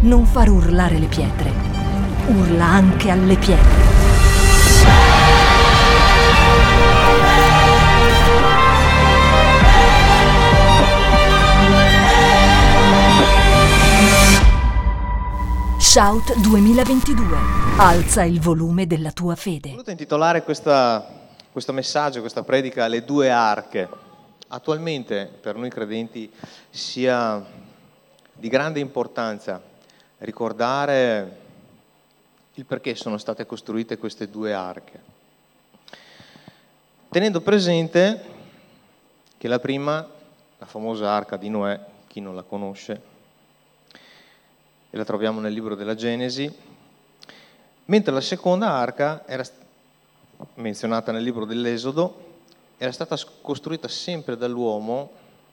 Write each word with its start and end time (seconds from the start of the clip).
non 0.00 0.24
far 0.26 0.48
urlare 0.48 0.96
le 0.96 1.06
pietre, 1.06 1.50
urla 2.28 2.64
anche 2.64 3.10
alle 3.10 3.36
pietre. 3.36 3.86
Shout 15.78 16.38
2022. 16.38 17.36
Alza 17.78 18.22
il 18.22 18.40
volume 18.40 18.86
della 18.86 19.10
tua 19.10 19.34
fede. 19.34 19.68
Ho 19.68 19.72
voluto 19.72 19.90
intitolare 19.90 20.44
questa, 20.44 21.04
questo 21.50 21.72
messaggio, 21.72 22.20
questa 22.20 22.44
predica, 22.44 22.86
Le 22.86 23.04
due 23.04 23.30
arche. 23.30 23.88
Attualmente 24.46 25.28
per 25.40 25.56
noi 25.56 25.70
credenti 25.70 26.30
sia 26.70 27.44
di 28.32 28.48
grande 28.48 28.78
importanza 28.78 29.60
ricordare 30.18 31.46
il 32.54 32.64
perché 32.64 32.94
sono 32.94 33.18
state 33.18 33.46
costruite 33.46 33.98
queste 33.98 34.28
due 34.28 34.52
arche, 34.52 35.00
tenendo 37.08 37.40
presente 37.40 38.36
che 39.36 39.48
la 39.48 39.60
prima, 39.60 40.06
la 40.58 40.66
famosa 40.66 41.10
arca 41.10 41.36
di 41.36 41.48
Noè, 41.48 41.78
chi 42.08 42.20
non 42.20 42.34
la 42.34 42.42
conosce, 42.42 43.00
e 44.90 44.96
la 44.96 45.04
troviamo 45.04 45.38
nel 45.40 45.52
libro 45.52 45.76
della 45.76 45.94
Genesi, 45.94 46.52
mentre 47.84 48.12
la 48.12 48.20
seconda 48.20 48.70
arca 48.70 49.24
era 49.26 49.44
menzionata 50.54 51.12
nel 51.12 51.22
libro 51.22 51.44
dell'Esodo, 51.44 52.26
era 52.76 52.92
stata 52.92 53.16
costruita 53.40 53.86
sempre 53.86 54.36
dall'uomo 54.36 55.10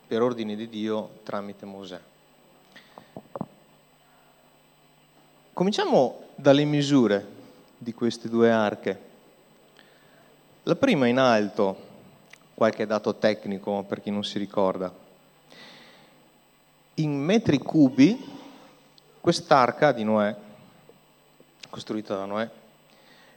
per 0.08 0.22
ordine 0.22 0.56
di 0.56 0.70
Dio 0.70 1.20
tramite 1.24 1.66
Mosè. 1.66 2.00
Cominciamo 5.56 6.34
dalle 6.36 6.66
misure 6.66 7.26
di 7.78 7.94
queste 7.94 8.28
due 8.28 8.52
arche. 8.52 9.00
La 10.64 10.76
prima 10.76 11.08
in 11.08 11.18
alto, 11.18 11.78
qualche 12.54 12.86
dato 12.86 13.16
tecnico 13.16 13.84
per 13.84 14.02
chi 14.02 14.12
non 14.12 14.26
si 14.26 14.38
ricorda. 14.38 14.94
In 16.96 17.18
metri 17.18 17.60
cubi 17.60 18.34
Quest'arca 19.22 19.94
di 19.94 20.04
Noè, 20.04 20.36
costruita 21.70 22.18
da 22.18 22.26
Noè, 22.26 22.50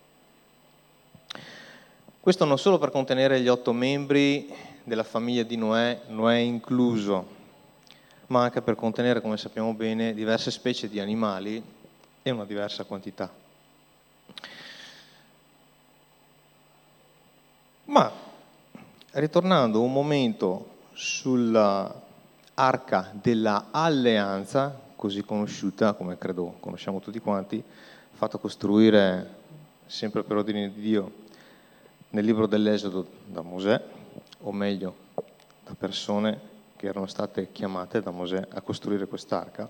Questo 2.20 2.44
non 2.44 2.58
solo 2.58 2.76
per 2.76 2.90
contenere 2.90 3.40
gli 3.40 3.48
otto 3.48 3.72
membri 3.72 4.52
della 4.84 5.02
famiglia 5.02 5.44
di 5.44 5.56
Noè, 5.56 6.02
Noè 6.08 6.36
incluso, 6.36 7.35
ma 8.28 8.42
anche 8.42 8.60
per 8.62 8.74
contenere, 8.74 9.20
come 9.20 9.36
sappiamo 9.36 9.72
bene, 9.74 10.14
diverse 10.14 10.50
specie 10.50 10.88
di 10.88 10.98
animali 10.98 11.62
e 12.22 12.30
una 12.30 12.44
diversa 12.44 12.84
quantità. 12.84 13.32
Ma 17.84 18.12
ritornando 19.12 19.80
un 19.80 19.92
momento 19.92 20.74
sulla 20.92 22.02
arca 22.54 23.10
della 23.12 23.68
alleanza, 23.70 24.80
così 24.96 25.22
conosciuta, 25.22 25.92
come 25.92 26.18
credo 26.18 26.56
conosciamo 26.58 27.00
tutti 27.00 27.20
quanti, 27.20 27.62
fatta 28.12 28.38
costruire 28.38 29.34
sempre 29.86 30.24
per 30.24 30.36
ordine 30.36 30.72
di 30.72 30.80
Dio 30.80 31.12
nel 32.10 32.24
libro 32.24 32.46
dell'Esodo 32.46 33.06
da 33.26 33.42
Mosè, 33.42 33.80
o 34.40 34.52
meglio 34.52 34.94
da 35.64 35.74
persone 35.74 36.54
che 36.76 36.86
erano 36.86 37.06
state 37.06 37.50
chiamate 37.52 38.00
da 38.00 38.10
Mosè 38.10 38.46
a 38.50 38.60
costruire 38.60 39.06
quest'arca. 39.06 39.68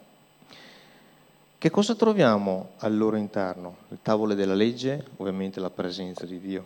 Che 1.58 1.70
cosa 1.70 1.94
troviamo 1.94 2.72
al 2.78 2.96
loro 2.96 3.16
interno? 3.16 3.76
Il 3.88 3.98
tavolo 4.02 4.34
della 4.34 4.54
legge, 4.54 5.06
ovviamente 5.16 5.58
la 5.58 5.70
presenza 5.70 6.26
di 6.26 6.38
Dio. 6.38 6.64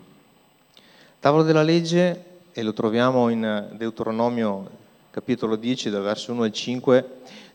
Tavolo 1.21 1.43
della 1.43 1.63
legge, 1.63 2.25
e 2.53 2.63
lo 2.63 2.73
troviamo 2.73 3.29
in 3.29 3.69
Deuteronomio 3.77 4.69
capitolo 5.11 5.57
10, 5.57 5.91
dal 5.91 6.03
verso 6.03 6.33
1 6.33 6.43
al 6.43 6.53
5, 6.53 7.09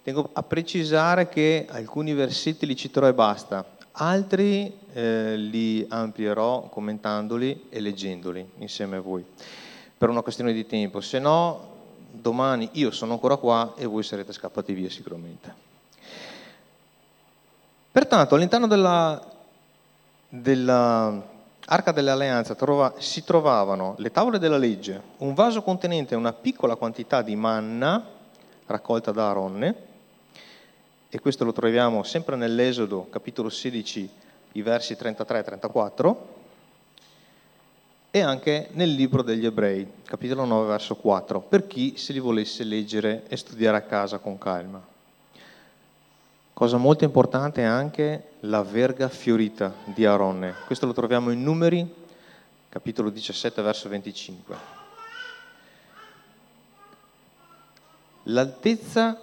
tengo 0.03 0.29
a 0.31 0.43
precisare 0.43 1.29
che 1.29 1.65
alcuni 1.69 2.13
versetti 2.13 2.65
li 2.65 2.75
citerò 2.75 3.07
e 3.07 3.13
basta, 3.13 3.65
altri 3.93 4.73
eh, 4.93 5.35
li 5.37 5.85
amplierò 5.87 6.69
commentandoli 6.69 7.67
e 7.69 7.79
leggendoli 7.79 8.45
insieme 8.57 8.97
a 8.97 9.01
voi, 9.01 9.25
per 9.97 10.09
una 10.09 10.21
questione 10.21 10.53
di 10.53 10.65
tempo, 10.65 10.99
se 10.99 11.19
no 11.19 11.73
domani 12.19 12.69
io 12.73 12.91
sono 12.91 13.13
ancora 13.13 13.37
qua 13.37 13.73
e 13.75 13.85
voi 13.85 14.03
sarete 14.03 14.33
scappati 14.33 14.73
via 14.73 14.89
sicuramente. 14.89 15.53
Pertanto 17.91 18.35
all'interno 18.35 18.67
della, 18.67 19.21
della 20.27 21.23
dell'Alleanza 21.93 22.53
trova, 22.53 22.93
si 22.97 23.23
trovavano 23.23 23.95
le 23.97 24.11
tavole 24.11 24.37
della 24.37 24.57
legge, 24.57 25.01
un 25.17 25.33
vaso 25.33 25.61
contenente 25.61 26.15
una 26.15 26.33
piccola 26.33 26.75
quantità 26.75 27.21
di 27.21 27.35
manna 27.35 28.03
raccolta 28.65 29.11
da 29.11 29.29
Aronne, 29.29 29.75
e 31.09 31.19
questo 31.19 31.45
lo 31.45 31.53
troviamo 31.53 32.03
sempre 32.03 32.35
nell'Esodo 32.35 33.07
capitolo 33.09 33.49
16, 33.49 34.09
i 34.53 34.61
versi 34.61 34.95
33 34.97 35.39
e 35.39 35.43
34, 35.43 36.27
e 38.15 38.21
anche 38.21 38.69
nel 38.71 38.93
libro 38.93 39.23
degli 39.23 39.45
Ebrei, 39.45 39.85
capitolo 40.05 40.45
9, 40.45 40.67
verso 40.67 40.95
4, 40.95 41.41
per 41.41 41.67
chi 41.67 41.95
se 41.97 42.13
li 42.13 42.19
volesse 42.19 42.63
leggere 42.63 43.25
e 43.27 43.35
studiare 43.35 43.75
a 43.75 43.81
casa 43.81 44.19
con 44.19 44.37
calma. 44.37 44.81
Cosa 46.53 46.77
molto 46.77 47.03
importante 47.03 47.61
è 47.61 47.65
anche 47.65 48.27
la 48.39 48.63
verga 48.63 49.09
fiorita 49.09 49.73
di 49.83 50.05
Aronne. 50.05 50.55
Questo 50.65 50.85
lo 50.85 50.93
troviamo 50.93 51.29
in 51.29 51.43
Numeri, 51.43 51.93
capitolo 52.69 53.09
17, 53.09 53.61
verso 53.61 53.89
25. 53.89 54.55
L'altezza 58.23 59.19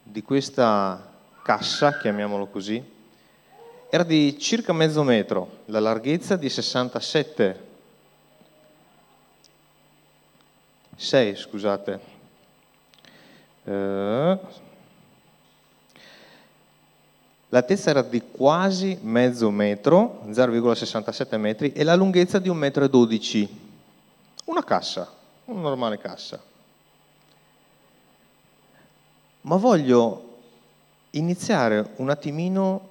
di 0.00 0.22
questa 0.22 1.12
cassa, 1.42 1.98
chiamiamolo 1.98 2.46
così, 2.46 2.80
era 3.90 4.04
di 4.04 4.38
circa 4.38 4.72
mezzo 4.72 5.02
metro, 5.02 5.62
la 5.64 5.80
larghezza 5.80 6.36
di 6.36 6.48
67 6.48 7.66
6, 10.96 11.36
scusate. 11.36 12.00
Eh, 13.64 14.38
L'altezza 17.50 17.90
era 17.90 18.02
di 18.02 18.22
quasi 18.32 18.98
mezzo 19.02 19.50
metro, 19.50 20.22
0,67 20.26 21.38
metri, 21.38 21.72
e 21.72 21.84
la 21.84 21.94
lunghezza 21.94 22.38
di 22.38 22.50
1,12 22.50 22.54
metro. 22.58 23.64
Una 24.46 24.64
cassa, 24.64 25.10
una 25.46 25.60
normale 25.60 25.98
cassa. 25.98 26.42
Ma 29.42 29.56
voglio 29.56 30.38
iniziare 31.10 31.92
un 31.96 32.10
attimino 32.10 32.88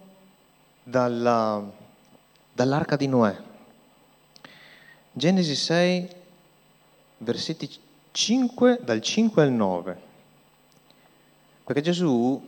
dalla, 0.83 1.61
dall'arca 2.51 2.95
di 2.95 3.07
Noè. 3.07 3.35
Genesi 5.11 5.55
6, 5.55 6.09
versetti 7.17 7.67
5, 8.15 8.79
dal 8.81 9.01
5 9.01 9.43
al 9.43 9.51
9. 9.51 9.97
Perché 11.65 11.81
Gesù 11.81 12.41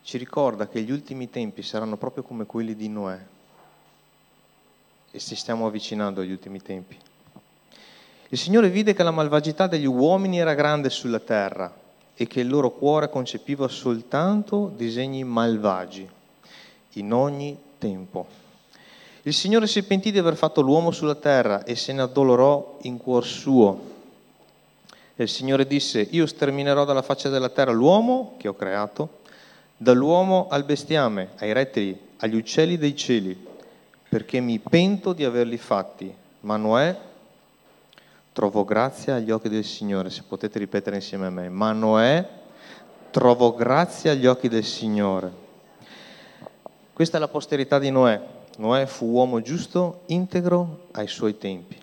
ci 0.00 0.16
ricorda 0.16 0.68
che 0.68 0.80
gli 0.80 0.90
ultimi 0.90 1.28
tempi 1.28 1.62
saranno 1.62 1.98
proprio 1.98 2.22
come 2.22 2.46
quelli 2.46 2.74
di 2.74 2.88
Noè 2.88 3.20
e 5.10 5.18
ci 5.18 5.34
stiamo 5.34 5.66
avvicinando 5.66 6.22
agli 6.22 6.30
ultimi 6.30 6.62
tempi. 6.62 6.96
Il 8.30 8.38
Signore 8.38 8.70
vide 8.70 8.94
che 8.94 9.02
la 9.02 9.10
malvagità 9.10 9.66
degli 9.66 9.84
uomini 9.84 10.38
era 10.38 10.54
grande 10.54 10.88
sulla 10.88 11.20
terra 11.20 11.70
e 12.14 12.26
che 12.26 12.40
il 12.40 12.48
loro 12.48 12.70
cuore 12.70 13.10
concepiva 13.10 13.68
soltanto 13.68 14.72
disegni 14.74 15.24
malvagi 15.24 16.08
in 16.92 17.12
ogni 17.12 17.54
tempo. 17.76 18.26
Il 19.24 19.34
Signore 19.34 19.66
si 19.66 19.82
pentì 19.82 20.10
di 20.10 20.16
aver 20.16 20.36
fatto 20.36 20.62
l'uomo 20.62 20.90
sulla 20.90 21.16
terra 21.16 21.64
e 21.64 21.76
se 21.76 21.92
ne 21.92 22.00
addolorò 22.00 22.78
in 22.84 22.96
cuor 22.96 23.26
suo. 23.26 23.91
E 25.14 25.24
il 25.24 25.28
Signore 25.28 25.66
disse, 25.66 26.00
io 26.10 26.26
sterminerò 26.26 26.84
dalla 26.84 27.02
faccia 27.02 27.28
della 27.28 27.50
terra 27.50 27.70
l'uomo 27.70 28.34
che 28.38 28.48
ho 28.48 28.54
creato, 28.54 29.20
dall'uomo 29.76 30.48
al 30.48 30.64
bestiame, 30.64 31.30
ai 31.38 31.52
rettili, 31.52 31.98
agli 32.18 32.36
uccelli 32.36 32.78
dei 32.78 32.96
cieli, 32.96 33.46
perché 34.08 34.40
mi 34.40 34.58
pento 34.58 35.12
di 35.12 35.24
averli 35.24 35.58
fatti. 35.58 36.14
Ma 36.40 36.56
Noè 36.56 36.96
trovò 38.32 38.64
grazia 38.64 39.16
agli 39.16 39.30
occhi 39.30 39.48
del 39.48 39.64
Signore, 39.64 40.10
se 40.10 40.22
potete 40.26 40.58
ripetere 40.58 40.96
insieme 40.96 41.26
a 41.26 41.30
me. 41.30 41.48
Ma 41.48 41.72
Noè 41.72 42.26
trovò 43.10 43.52
grazia 43.54 44.12
agli 44.12 44.26
occhi 44.26 44.48
del 44.48 44.64
Signore. 44.64 45.30
Questa 46.92 47.16
è 47.18 47.20
la 47.20 47.28
posterità 47.28 47.78
di 47.78 47.90
Noè. 47.90 48.20
Noè 48.58 48.86
fu 48.86 49.06
uomo 49.06 49.40
giusto, 49.42 50.02
integro 50.06 50.88
ai 50.92 51.08
suoi 51.08 51.36
tempi. 51.36 51.76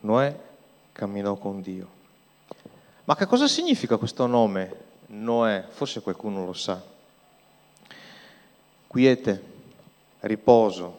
Noè 0.00 0.36
camminò 0.92 1.34
con 1.36 1.60
Dio. 1.60 1.96
Ma 3.08 3.16
che 3.16 3.24
cosa 3.24 3.48
significa 3.48 3.96
questo 3.96 4.26
nome 4.26 4.70
Noè? 5.06 5.64
Forse 5.70 6.02
qualcuno 6.02 6.44
lo 6.44 6.52
sa. 6.52 6.78
Quiete, 8.86 9.42
riposo, 10.20 10.98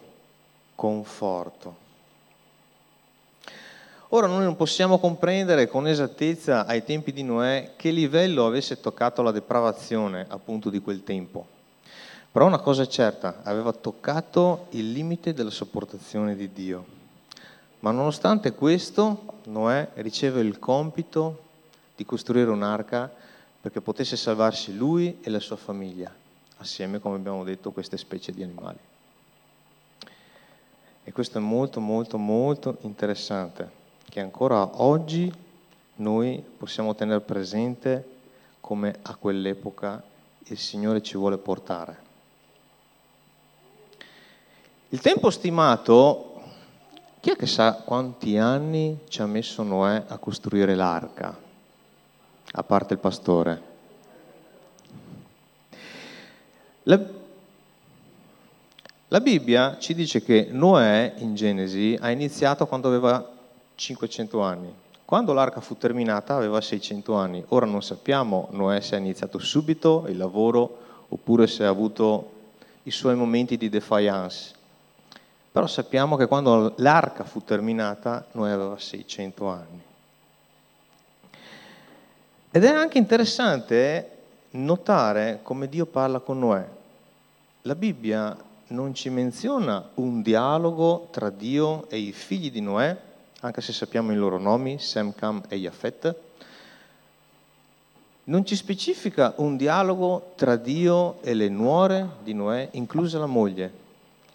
conforto. 0.73 1.75
Ora 4.07 4.25
noi 4.25 4.43
non 4.43 4.55
possiamo 4.55 4.97
comprendere 4.97 5.67
con 5.67 5.87
esattezza 5.87 6.65
ai 6.65 6.83
tempi 6.83 7.13
di 7.13 7.21
Noè 7.21 7.73
che 7.75 7.91
livello 7.91 8.47
avesse 8.47 8.79
toccato 8.79 9.21
la 9.21 9.29
depravazione 9.29 10.25
appunto 10.29 10.71
di 10.71 10.79
quel 10.79 11.03
tempo. 11.03 11.45
Però 12.31 12.47
una 12.47 12.57
cosa 12.57 12.81
è 12.81 12.87
certa, 12.87 13.41
aveva 13.43 13.71
toccato 13.71 14.65
il 14.71 14.91
limite 14.91 15.35
della 15.35 15.51
sopportazione 15.51 16.35
di 16.35 16.51
Dio. 16.51 16.85
Ma 17.81 17.91
nonostante 17.91 18.53
questo, 18.53 19.25
Noè 19.43 19.89
riceve 19.93 20.41
il 20.41 20.57
compito 20.57 21.48
di 21.99 22.05
costruire 22.05 22.49
un'arca 22.49 23.11
perché 23.59 23.81
potesse 23.81 24.15
salvarsi 24.15 24.73
lui 24.73 25.17
e 25.19 25.29
la 25.29 25.41
sua 25.41 25.57
famiglia, 25.57 26.09
assieme, 26.59 26.99
come 26.99 27.17
abbiamo 27.17 27.43
detto, 27.43 27.71
queste 27.71 27.97
specie 27.97 28.31
di 28.31 28.41
animali. 28.41 28.77
E 31.03 31.11
questo 31.11 31.39
è 31.39 31.41
molto, 31.41 31.81
molto, 31.81 32.17
molto 32.17 32.77
interessante 32.81 33.77
che 34.09 34.21
ancora 34.21 34.81
oggi 34.81 35.29
noi 35.95 36.41
possiamo 36.57 36.95
tenere 36.95 37.19
presente 37.19 38.07
come 38.61 38.95
a 39.01 39.15
quell'epoca 39.15 40.01
il 40.45 40.57
Signore 40.57 41.03
ci 41.03 41.17
vuole 41.17 41.37
portare. 41.37 42.07
Il 44.89 45.01
tempo 45.01 45.29
stimato, 45.29 46.43
chi 47.19 47.31
è 47.31 47.35
che 47.35 47.45
sa 47.45 47.73
quanti 47.73 48.37
anni 48.37 48.99
ci 49.09 49.21
ha 49.21 49.25
messo 49.25 49.63
Noè 49.63 50.05
a 50.07 50.17
costruire 50.17 50.75
l'arca, 50.75 51.47
a 52.51 52.63
parte 52.63 52.93
il 52.93 52.99
pastore? 52.99 53.61
La, 56.83 56.99
la 59.07 59.19
Bibbia 59.19 59.77
ci 59.79 59.93
dice 59.93 60.23
che 60.23 60.47
Noè 60.49 61.15
in 61.17 61.35
Genesi 61.35 61.97
ha 61.99 62.09
iniziato 62.09 62.65
quando 62.67 62.87
aveva 62.87 63.37
500 63.75 64.41
anni. 64.41 64.73
Quando 65.05 65.33
l'arca 65.33 65.61
fu 65.61 65.77
terminata 65.77 66.35
aveva 66.35 66.61
600 66.61 67.15
anni. 67.15 67.43
Ora 67.49 67.65
non 67.65 67.81
sappiamo 67.81 68.49
Noè 68.51 68.79
se 68.81 68.95
ha 68.95 68.99
iniziato 68.99 69.39
subito 69.39 70.05
il 70.07 70.17
lavoro 70.17 71.05
oppure 71.09 71.47
se 71.47 71.65
ha 71.65 71.69
avuto 71.69 72.31
i 72.83 72.91
suoi 72.91 73.15
momenti 73.15 73.57
di 73.57 73.69
defiance. 73.69 74.53
Però 75.51 75.65
sappiamo 75.65 76.15
che 76.15 76.27
quando 76.27 76.73
l'arca 76.77 77.23
fu 77.23 77.43
terminata 77.43 78.25
Noè 78.33 78.51
aveva 78.51 78.77
600 78.77 79.47
anni. 79.47 79.87
Ed 82.51 82.63
è 82.63 82.69
anche 82.69 82.97
interessante 82.97 84.17
notare 84.51 85.41
come 85.43 85.69
Dio 85.69 85.85
parla 85.85 86.17
con 86.17 86.39
Noè. 86.39 86.67
La 87.61 87.75
Bibbia 87.75 88.35
non 88.69 88.95
ci 88.95 89.09
menziona 89.09 89.87
un 89.95 90.23
dialogo 90.23 91.09
tra 91.11 91.29
Dio 91.29 91.87
e 91.89 91.99
i 91.99 92.11
figli 92.11 92.49
di 92.49 92.61
Noè, 92.61 92.97
anche 93.41 93.61
se 93.61 93.71
sappiamo 93.71 94.11
i 94.13 94.15
loro 94.15 94.39
nomi, 94.39 94.79
Sem, 94.79 95.13
Cam 95.13 95.43
e 95.47 95.57
Yafet, 95.57 96.15
non 98.23 98.43
ci 98.43 98.55
specifica 98.55 99.33
un 99.37 99.55
dialogo 99.55 100.31
tra 100.35 100.55
Dio 100.55 101.21
e 101.21 101.35
le 101.35 101.49
nuore 101.49 102.07
di 102.23 102.33
Noè, 102.33 102.69
inclusa 102.71 103.19
la 103.19 103.27
moglie. 103.27 103.71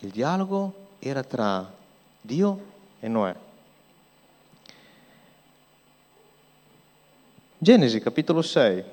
Il 0.01 0.11
dialogo 0.11 0.73
era 1.01 1.25
tra 1.25 1.69
Dio 2.21 2.61
e 3.01 3.09
Noè. 3.09 3.44
Genesi 7.65 7.99
capitolo 7.99 8.43
6, 8.43 8.85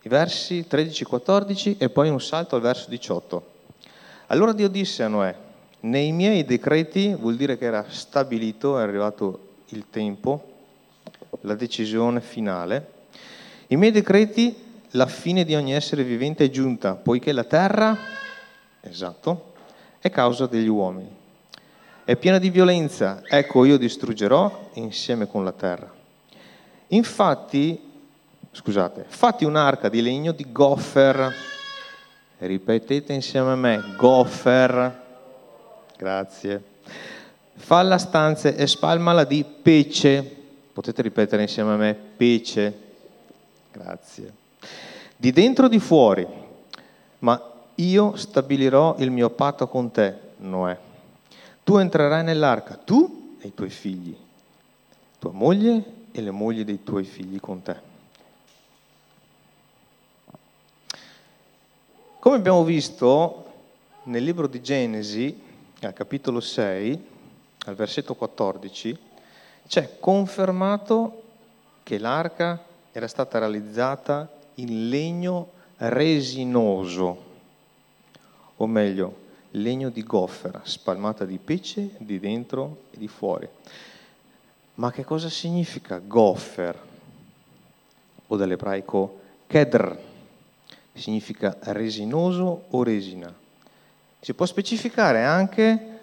i 0.00 0.08
versi 0.08 0.64
13-14 0.66 1.74
e 1.76 1.90
poi 1.90 2.08
un 2.08 2.22
salto 2.22 2.56
al 2.56 2.62
verso 2.62 2.88
18. 2.88 3.50
Allora 4.28 4.54
Dio 4.54 4.68
disse 4.68 5.02
a 5.02 5.08
Noè, 5.08 5.36
nei 5.80 6.10
miei 6.10 6.42
decreti 6.46 7.12
vuol 7.12 7.36
dire 7.36 7.58
che 7.58 7.66
era 7.66 7.84
stabilito, 7.88 8.78
è 8.78 8.82
arrivato 8.82 9.56
il 9.72 9.90
tempo, 9.90 10.52
la 11.42 11.54
decisione 11.54 12.22
finale. 12.22 12.92
I 13.66 13.76
miei 13.76 13.92
decreti, 13.92 14.56
la 14.92 15.06
fine 15.06 15.44
di 15.44 15.54
ogni 15.54 15.74
essere 15.74 16.02
vivente 16.02 16.46
è 16.46 16.48
giunta, 16.48 16.94
poiché 16.94 17.30
la 17.32 17.44
terra, 17.44 17.94
esatto, 18.80 19.52
è 19.98 20.08
causa 20.08 20.46
degli 20.46 20.66
uomini. 20.66 21.14
È 22.04 22.16
piena 22.16 22.38
di 22.38 22.48
violenza, 22.48 23.20
ecco 23.28 23.66
io 23.66 23.76
distruggerò 23.76 24.70
insieme 24.76 25.26
con 25.26 25.44
la 25.44 25.52
terra. 25.52 26.00
Infatti, 26.92 27.80
scusate, 28.50 29.04
fatti 29.06 29.44
un'arca 29.44 29.88
di 29.88 30.02
legno 30.02 30.32
di 30.32 30.50
goffer, 30.50 31.32
ripetete 32.38 33.12
insieme 33.12 33.52
a 33.52 33.56
me, 33.56 33.94
goffer, 33.96 35.00
Grazie. 36.02 36.60
Falla 37.54 37.96
stanze 37.96 38.56
e 38.56 38.66
spalmala 38.66 39.22
di 39.22 39.44
pece. 39.44 40.20
Potete 40.72 41.00
ripetere 41.00 41.42
insieme 41.42 41.74
a 41.74 41.76
me, 41.76 41.94
pece. 41.94 42.76
Grazie. 43.70 44.34
Di 45.16 45.30
dentro 45.30 45.66
o 45.66 45.68
di 45.68 45.78
fuori. 45.78 46.26
Ma 47.20 47.40
io 47.76 48.16
stabilirò 48.16 48.96
il 48.98 49.12
mio 49.12 49.30
patto 49.30 49.68
con 49.68 49.92
te, 49.92 50.12
Noè. 50.38 50.76
Tu 51.62 51.76
entrerai 51.76 52.24
nell'arca, 52.24 52.74
tu 52.74 53.36
e 53.40 53.46
i 53.46 53.54
tuoi 53.54 53.70
figli, 53.70 54.16
tua 55.20 55.30
moglie 55.30 55.84
e 56.12 56.20
le 56.20 56.30
mogli 56.30 56.64
dei 56.64 56.82
tuoi 56.84 57.04
figli 57.04 57.40
con 57.40 57.62
te. 57.62 57.90
Come 62.18 62.36
abbiamo 62.36 62.62
visto 62.62 63.46
nel 64.04 64.22
libro 64.22 64.46
di 64.46 64.62
Genesi, 64.62 65.40
al 65.80 65.92
capitolo 65.92 66.38
6, 66.38 67.06
al 67.64 67.74
versetto 67.74 68.14
14, 68.14 68.96
c'è 69.66 69.98
confermato 69.98 71.22
che 71.82 71.98
l'arca 71.98 72.64
era 72.92 73.08
stata 73.08 73.38
realizzata 73.38 74.30
in 74.56 74.88
legno 74.88 75.50
resinoso, 75.78 77.24
o 78.56 78.66
meglio, 78.66 79.16
legno 79.52 79.90
di 79.90 80.02
goffera, 80.04 80.60
spalmata 80.64 81.24
di 81.24 81.38
pece 81.38 81.90
di 81.98 82.20
dentro 82.20 82.84
e 82.92 82.98
di 82.98 83.08
fuori. 83.08 83.48
Ma 84.82 84.90
che 84.90 85.04
cosa 85.04 85.28
significa 85.28 86.00
goffer? 86.04 86.76
O 88.26 88.36
dall'ebraico 88.36 89.20
kedr, 89.46 89.96
significa 90.92 91.56
resinoso 91.60 92.64
o 92.68 92.82
resina. 92.82 93.32
Si 94.18 94.34
può 94.34 94.44
specificare 94.44 95.22
anche 95.22 96.00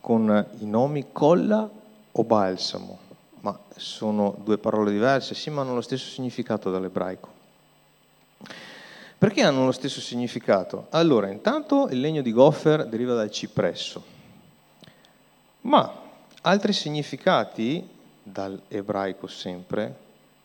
con 0.00 0.46
i 0.60 0.64
nomi 0.64 1.12
colla 1.12 1.68
o 2.10 2.24
balsamo, 2.24 2.98
ma 3.40 3.58
sono 3.76 4.34
due 4.42 4.56
parole 4.56 4.92
diverse, 4.92 5.34
sì, 5.34 5.50
ma 5.50 5.60
hanno 5.60 5.74
lo 5.74 5.82
stesso 5.82 6.08
significato 6.08 6.70
dall'ebraico. 6.70 7.28
Perché 9.18 9.42
hanno 9.42 9.66
lo 9.66 9.72
stesso 9.72 10.00
significato? 10.00 10.86
Allora, 10.92 11.28
intanto 11.28 11.86
il 11.90 12.00
legno 12.00 12.22
di 12.22 12.32
goffer 12.32 12.86
deriva 12.86 13.12
dal 13.12 13.30
cipresso, 13.30 14.02
ma 15.60 16.00
altri 16.40 16.72
significati, 16.72 17.91
dall'ebraico 18.22 19.26
sempre, 19.26 19.96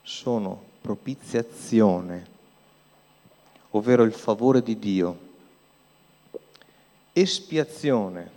sono 0.01 0.61
propiziazione, 0.81 2.27
ovvero 3.71 4.03
il 4.03 4.13
favore 4.13 4.61
di 4.61 4.79
Dio 4.79 5.25
espiazione. 7.21 8.29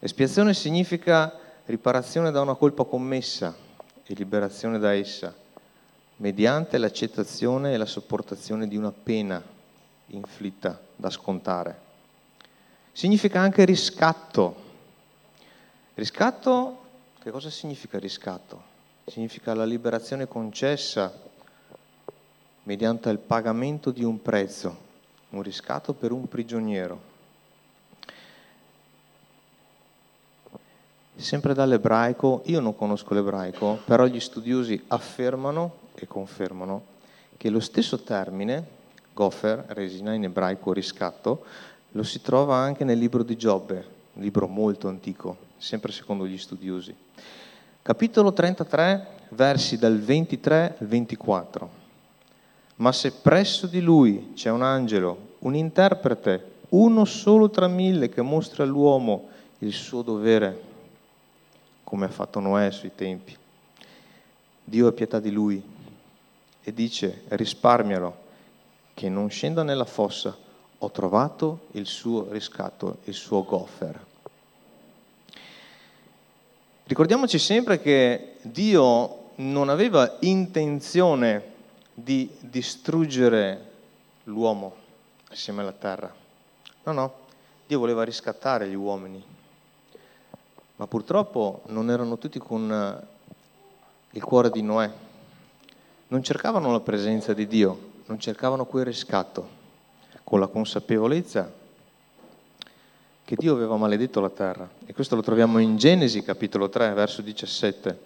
Espiazione 0.00 0.54
significa 0.54 1.38
riparazione 1.66 2.32
da 2.32 2.40
una 2.40 2.54
colpa 2.54 2.82
commessa 2.82 3.54
e 4.04 4.14
liberazione 4.14 4.80
da 4.80 4.92
essa, 4.92 5.32
mediante 6.16 6.78
l'accettazione 6.78 7.72
e 7.72 7.76
la 7.76 7.86
sopportazione 7.86 8.66
di 8.66 8.76
una 8.76 8.90
pena 8.90 9.40
inflitta 10.06 10.80
da 10.96 11.08
scontare. 11.08 11.80
Significa 12.90 13.38
anche 13.38 13.64
riscatto. 13.64 14.64
Riscatto, 15.94 16.85
che 17.26 17.32
cosa 17.32 17.50
significa 17.50 17.98
riscatto? 17.98 18.62
significa 19.04 19.52
la 19.52 19.64
liberazione 19.64 20.28
concessa 20.28 21.12
mediante 22.62 23.10
il 23.10 23.18
pagamento 23.18 23.90
di 23.90 24.04
un 24.04 24.22
prezzo, 24.22 24.76
un 25.30 25.42
riscatto 25.42 25.92
per 25.92 26.12
un 26.12 26.28
prigioniero. 26.28 27.00
Sempre 31.16 31.52
dall'ebraico, 31.52 32.42
io 32.44 32.60
non 32.60 32.76
conosco 32.76 33.12
l'ebraico, 33.12 33.80
però 33.84 34.06
gli 34.06 34.20
studiosi 34.20 34.84
affermano 34.86 35.78
e 35.96 36.06
confermano 36.06 36.84
che 37.36 37.50
lo 37.50 37.58
stesso 37.58 38.02
termine, 38.02 38.64
gofer, 39.12 39.64
resina 39.70 40.14
in 40.14 40.22
ebraico 40.22 40.72
riscatto, 40.72 41.44
lo 41.90 42.04
si 42.04 42.22
trova 42.22 42.54
anche 42.54 42.84
nel 42.84 42.98
libro 42.98 43.24
di 43.24 43.36
Giobbe, 43.36 43.84
un 44.12 44.22
libro 44.22 44.46
molto 44.46 44.86
antico, 44.86 45.45
sempre 45.56 45.92
secondo 45.92 46.26
gli 46.26 46.38
studiosi. 46.38 46.94
Capitolo 47.82 48.32
33, 48.32 49.06
versi 49.30 49.78
dal 49.78 49.98
23 49.98 50.76
al 50.78 50.86
24. 50.86 51.70
Ma 52.76 52.92
se 52.92 53.12
presso 53.12 53.66
di 53.66 53.80
lui 53.80 54.32
c'è 54.34 54.50
un 54.50 54.62
angelo, 54.62 55.34
un 55.40 55.54
interprete, 55.54 56.54
uno 56.70 57.04
solo 57.04 57.48
tra 57.48 57.68
mille 57.68 58.08
che 58.08 58.22
mostra 58.22 58.64
all'uomo 58.64 59.28
il 59.60 59.72
suo 59.72 60.02
dovere, 60.02 60.62
come 61.84 62.06
ha 62.06 62.10
fatto 62.10 62.40
Noè 62.40 62.70
sui 62.70 62.92
tempi, 62.94 63.36
Dio 64.64 64.88
ha 64.88 64.92
pietà 64.92 65.20
di 65.20 65.30
lui 65.30 65.62
e 66.62 66.72
dice 66.72 67.22
risparmialo, 67.28 68.24
che 68.92 69.08
non 69.08 69.30
scenda 69.30 69.62
nella 69.62 69.84
fossa, 69.84 70.36
ho 70.78 70.90
trovato 70.90 71.66
il 71.72 71.86
suo 71.86 72.26
riscatto, 72.30 72.98
il 73.04 73.14
suo 73.14 73.44
goffer. 73.44 74.04
Ricordiamoci 76.88 77.40
sempre 77.40 77.80
che 77.80 78.36
Dio 78.42 79.30
non 79.36 79.70
aveva 79.70 80.18
intenzione 80.20 81.54
di 81.92 82.30
distruggere 82.38 83.70
l'uomo 84.24 84.72
assieme 85.28 85.62
alla 85.62 85.72
terra. 85.72 86.14
No, 86.84 86.92
no, 86.92 87.14
Dio 87.66 87.80
voleva 87.80 88.04
riscattare 88.04 88.68
gli 88.68 88.76
uomini, 88.76 89.20
ma 90.76 90.86
purtroppo 90.86 91.62
non 91.66 91.90
erano 91.90 92.18
tutti 92.18 92.38
con 92.38 93.04
il 94.10 94.22
cuore 94.22 94.50
di 94.50 94.62
Noè. 94.62 94.88
Non 96.06 96.22
cercavano 96.22 96.70
la 96.70 96.80
presenza 96.80 97.34
di 97.34 97.48
Dio, 97.48 97.94
non 98.06 98.20
cercavano 98.20 98.64
quel 98.64 98.84
riscatto 98.84 99.48
con 100.22 100.38
la 100.38 100.46
consapevolezza 100.46 101.52
che 103.26 103.34
Dio 103.36 103.52
aveva 103.54 103.76
maledetto 103.76 104.20
la 104.20 104.30
terra. 104.30 104.70
E 104.86 104.94
questo 104.94 105.16
lo 105.16 105.20
troviamo 105.20 105.58
in 105.58 105.76
Genesi 105.76 106.22
capitolo 106.22 106.68
3, 106.68 106.92
verso 106.92 107.22
17. 107.22 107.98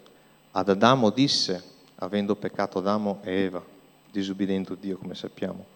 Ad 0.53 0.69
Adamo 0.71 1.11
disse, 1.11 1.63
avendo 1.97 2.35
peccato 2.35 2.79
Adamo 2.79 3.21
e 3.23 3.33
Eva, 3.33 3.63
disubbidendo 4.11 4.75
Dio 4.81 4.97
come 4.97 5.15
sappiamo, 5.15 5.67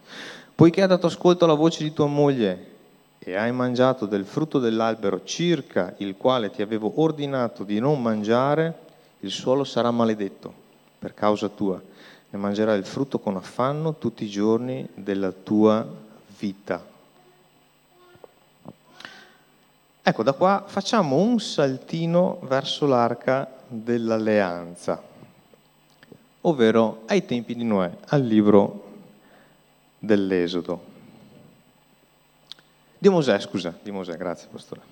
poiché 0.55 0.81
hai 0.81 0.89
dato 0.89 1.09
ascolto 1.09 1.45
alla 1.45 1.53
voce 1.53 1.83
di 1.85 1.93
tua 1.93 2.07
moglie 2.07 2.73
e 3.19 3.37
hai 3.37 3.53
mangiato 3.53 4.07
del 4.07 4.25
frutto 4.25 4.59
dell'albero 4.59 5.23
circa 5.25 5.95
il 5.99 6.17
quale 6.17 6.51
ti 6.51 6.63
avevo 6.63 7.01
ordinato 7.03 7.65
di 7.65 7.79
non 7.79 8.01
mangiare, 8.01 8.79
il 9.21 9.31
suolo 9.31 9.65
sarà 9.65 9.91
maledetto 9.91 10.53
per 10.99 11.13
causa 11.13 11.51
tua. 11.51 11.81
Ne 12.31 12.39
mangerai 12.39 12.79
il 12.79 12.87
frutto 12.87 13.19
con 13.19 13.37
affanno 13.37 13.99
tutti 13.99 14.25
i 14.25 14.29
giorni 14.29 14.89
della 14.95 15.33
tua 15.33 15.83
vita 15.83 16.03
vita. 16.39 16.93
Ecco, 20.07 20.23
da 20.23 20.35
qua 20.35 20.65
facciamo 20.67 21.17
un 21.17 21.41
saltino 21.41 22.39
verso 22.43 22.85
l'arca 22.85 23.51
dell'alleanza, 23.67 25.03
ovvero 26.43 27.05
ai 27.07 27.25
tempi 27.25 27.55
di 27.55 27.65
Noè, 27.65 27.91
al 28.09 28.23
libro 28.23 28.93
dell'Esodo. 29.99 30.85
Di 32.99 33.09
Mosè, 33.09 33.41
scusa, 33.41 33.75
di 33.83 33.91
Mosè, 33.91 34.15
grazie 34.19 34.49
Pastore. 34.51 34.83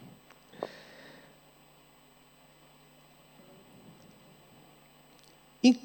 In 5.61 5.79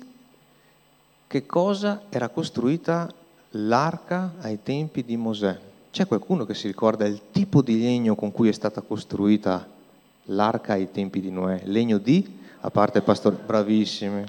che 1.28 1.46
cosa 1.46 2.04
era 2.08 2.30
costruita 2.30 3.14
l'arca 3.50 4.36
ai 4.40 4.64
tempi 4.64 5.04
di 5.04 5.18
Mosè. 5.18 5.67
C'è 5.98 6.06
qualcuno 6.06 6.46
che 6.46 6.54
si 6.54 6.68
ricorda 6.68 7.08
il 7.08 7.20
tipo 7.32 7.64
di 7.64 7.82
legno 7.82 8.14
con 8.14 8.32
cui 8.32 8.50
è 8.50 8.52
stata 8.52 8.82
costruita 8.82 9.68
l'arca 10.26 10.74
ai 10.74 10.92
tempi 10.92 11.20
di 11.20 11.32
Noè? 11.32 11.62
Legno 11.64 11.98
di, 11.98 12.38
a 12.60 12.70
parte 12.70 13.00
il 13.00 13.04
pastore, 13.04 13.36
bravissimi. 13.44 14.24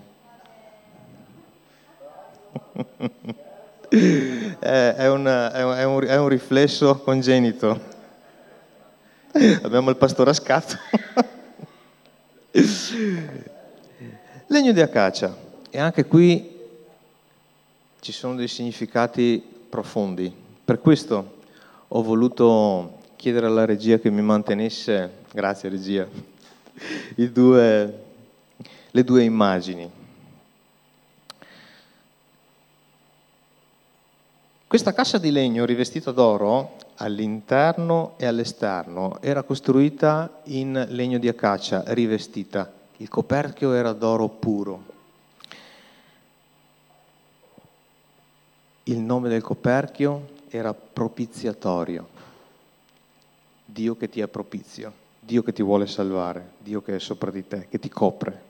è, 4.61 5.07
un, 5.09 5.27
è, 5.27 5.85
un, 5.85 6.05
è, 6.07 6.17
un, 6.17 6.29
riflesso 6.29 7.01
congenito. 7.01 7.79
Abbiamo 9.61 9.91
il 9.91 9.97
pastore 9.97 10.31
a 10.31 10.33
scatto. 10.33 10.75
Legno 14.47 14.73
di 14.73 14.81
acacia. 14.81 15.37
E 15.69 15.79
anche 15.79 16.07
qui 16.07 16.51
ci 18.01 18.13
sono 18.13 18.37
dei 18.37 18.49
significati 18.49 19.45
profondi. 19.69 20.35
Per 20.65 20.81
questo 20.81 21.37
ho 21.88 22.02
voluto 22.02 22.99
chiedere 23.16 23.47
alla 23.47 23.64
regia 23.64 23.99
che 23.99 24.11
mi 24.11 24.23
mantenesse, 24.23 25.25
grazie 25.33 25.71
regia, 25.71 26.07
due, 27.33 28.04
le 28.90 29.04
due 29.04 29.25
immagini. 29.25 29.90
Questa 34.66 34.92
cassa 34.92 35.16
di 35.16 35.30
legno 35.30 35.64
rivestita 35.64 36.11
d'oro 36.11 36.76
all'interno 36.97 38.14
e 38.18 38.26
all'esterno 38.26 39.16
era 39.23 39.42
costruita 39.42 40.40
in 40.45 40.87
legno 40.90 41.18
di 41.18 41.28
acacia 41.28 41.85
rivestita. 41.87 42.71
Il 42.99 43.09
coperchio 43.09 43.73
era 43.73 43.92
d'oro 43.92 44.28
puro. 44.28 44.97
il 48.88 48.99
nome 48.99 49.28
del 49.28 49.42
coperchio 49.42 50.37
era 50.50 50.75
propiziatorio. 50.75 52.17
Dio 53.64 53.97
che 53.97 54.09
ti 54.09 54.21
è 54.21 54.28
propizio, 54.28 54.93
Dio 55.21 55.43
che 55.43 55.52
ti 55.52 55.62
vuole 55.62 55.87
salvare, 55.87 56.52
Dio 56.59 56.83
che 56.83 56.97
è 56.97 56.99
sopra 56.99 57.31
di 57.31 57.47
te, 57.47 57.67
che 57.69 57.78
ti 57.78 57.88
copre. 57.88 58.47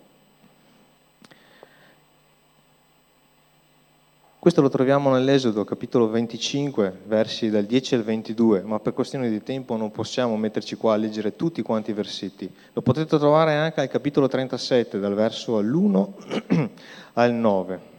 Questo 4.39 4.63
lo 4.63 4.69
troviamo 4.69 5.11
nell'Esodo 5.11 5.65
capitolo 5.65 6.09
25, 6.09 7.01
versi 7.07 7.51
dal 7.51 7.65
10 7.65 7.97
al 7.97 8.05
22, 8.05 8.63
ma 8.63 8.79
per 8.79 8.93
questione 8.93 9.29
di 9.29 9.43
tempo 9.43 9.77
non 9.77 9.91
possiamo 9.91 10.37
metterci 10.37 10.77
qua 10.77 10.95
a 10.95 10.97
leggere 10.97 11.35
tutti 11.35 11.61
quanti 11.61 11.91
i 11.91 11.95
versetti. 11.95 12.49
Lo 12.73 12.81
potete 12.81 13.19
trovare 13.19 13.57
anche 13.57 13.81
al 13.81 13.89
capitolo 13.89 14.29
37, 14.29 15.01
dal 15.01 15.15
verso 15.15 15.59
all'1 15.59 16.69
al 17.15 17.33
9. 17.33 17.98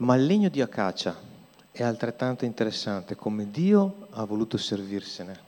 Ma 0.00 0.14
il 0.16 0.24
legno 0.24 0.48
di 0.48 0.62
acacia 0.62 1.14
è 1.70 1.82
altrettanto 1.82 2.46
interessante 2.46 3.16
come 3.16 3.50
Dio 3.50 4.06
ha 4.12 4.24
voluto 4.24 4.56
servirsene. 4.56 5.38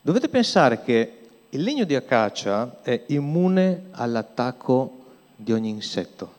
Dovete 0.00 0.28
pensare 0.28 0.82
che 0.82 1.18
il 1.50 1.62
legno 1.62 1.84
di 1.84 1.94
acacia 1.94 2.82
è 2.82 3.04
immune 3.08 3.84
all'attacco 3.92 5.04
di 5.36 5.52
ogni 5.52 5.68
insetto. 5.68 6.34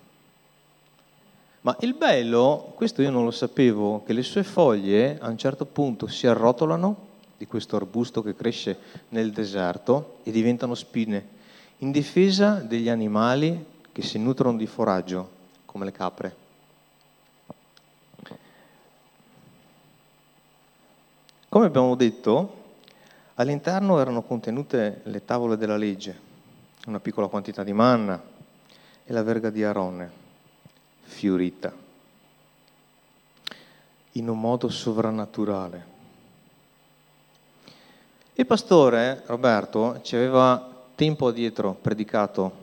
Ma 1.62 1.77
il 1.79 1.94
bello, 1.94 2.74
questo 2.75 3.01
io 3.01 3.10
non 3.10 3.24
lo 3.24 3.32
sapevo, 3.32 4.03
che 4.03 4.12
le 4.12 4.24
sue 4.24 4.44
foglie 4.44 5.18
a 5.20 5.29
un 5.29 5.38
certo 5.38 5.65
punto 5.65 6.08
si 6.08 6.27
arrotolano 6.27 7.08
di 7.38 7.48
questo 7.48 7.77
arbusto 7.77 8.22
che 8.22 8.36
cresce 8.36 8.77
nel 9.10 9.32
deserto 9.32 10.18
e 10.24 10.32
diventano 10.32 10.75
spine 10.75 11.38
in 11.77 11.91
difesa 11.91 12.56
degli 12.56 12.89
animali 12.89 13.77
che 13.91 14.01
si 14.01 14.17
nutrono 14.17 14.58
di 14.58 14.67
foraggio 14.67 15.38
come 15.65 15.86
le 15.86 15.91
capre. 15.91 16.36
Come 21.50 21.65
abbiamo 21.65 21.96
detto, 21.96 22.58
all'interno 23.36 24.00
erano 24.00 24.22
contenute 24.22 25.01
le 25.05 25.25
tavole 25.25 25.58
della 25.58 25.77
legge, 25.77 26.19
una 26.86 27.00
piccola 27.00 27.27
quantità 27.27 27.63
di 27.63 27.74
manna 27.74 28.22
e 29.03 29.12
la 29.12 29.24
verga 29.24 29.50
di 29.50 29.63
Aronne, 29.63 30.12
fiorita, 31.01 31.74
in 34.12 34.29
un 34.29 34.39
modo 34.39 34.69
sovrannaturale. 34.69 35.98
Il 38.34 38.46
pastore 38.46 39.24
Roberto 39.25 40.01
ci 40.03 40.15
aveva 40.15 40.69
tempo 40.93 41.27
addietro 41.27 41.74
predicato 41.74 42.58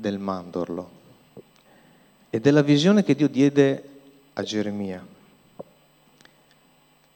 del 0.00 0.20
mandorlo 0.20 0.88
e 2.30 2.38
della 2.38 2.62
visione 2.62 3.02
che 3.02 3.16
Dio 3.16 3.28
diede 3.28 3.88
a 4.34 4.42
Geremia. 4.44 5.04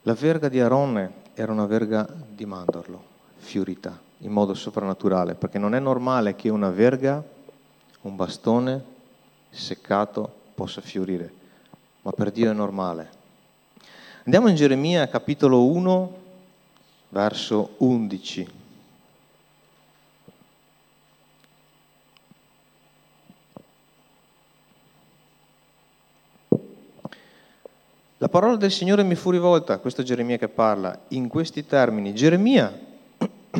La 0.02 0.14
verga 0.14 0.48
di 0.48 0.58
Aronne 0.58 1.12
era 1.34 1.52
una 1.52 1.66
verga 1.66 2.04
di 2.28 2.44
mandorlo, 2.44 3.00
fiorita, 3.36 3.96
in 4.18 4.32
modo 4.32 4.54
soprannaturale, 4.54 5.34
perché 5.34 5.60
non 5.60 5.76
è 5.76 5.78
normale 5.78 6.34
che 6.34 6.48
una 6.48 6.70
verga, 6.70 7.22
un 8.00 8.16
bastone 8.16 8.82
seccato 9.48 10.40
possa 10.52 10.80
fiorire, 10.80 11.32
ma 12.02 12.10
per 12.10 12.32
Dio 12.32 12.50
è 12.50 12.52
normale. 12.52 13.10
Andiamo 14.24 14.48
in 14.48 14.56
Geremia 14.56 15.06
capitolo 15.06 15.66
1, 15.66 16.16
verso 17.10 17.74
11. 17.76 18.62
La 28.23 28.29
parola 28.29 28.55
del 28.55 28.71
Signore 28.71 29.02
mi 29.02 29.17
fu 29.17 29.33
rivolta, 29.33 29.79
questo 29.79 30.02
è 30.02 30.05
Geremia 30.05 30.37
che 30.38 30.47
parla, 30.47 30.97
in 31.09 31.26
questi 31.26 31.67
termini. 31.67 32.14
Geremia, 32.14 32.73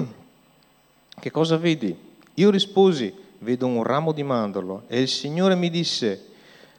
che 1.19 1.31
cosa 1.33 1.57
vedi? 1.57 1.99
Io 2.35 2.49
risposi, 2.49 3.13
vedo 3.39 3.67
un 3.67 3.83
ramo 3.83 4.13
di 4.13 4.23
mandorlo 4.23 4.85
e 4.87 5.01
il 5.01 5.09
Signore 5.09 5.57
mi 5.57 5.69
disse, 5.69 6.27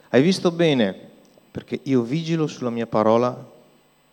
hai 0.07 0.21
visto 0.21 0.49
bene, 0.51 0.97
perché 1.51 1.77
io 1.83 2.03
vigilo 2.03 2.47
sulla 2.47 2.69
mia 2.69 2.87
parola 2.87 3.35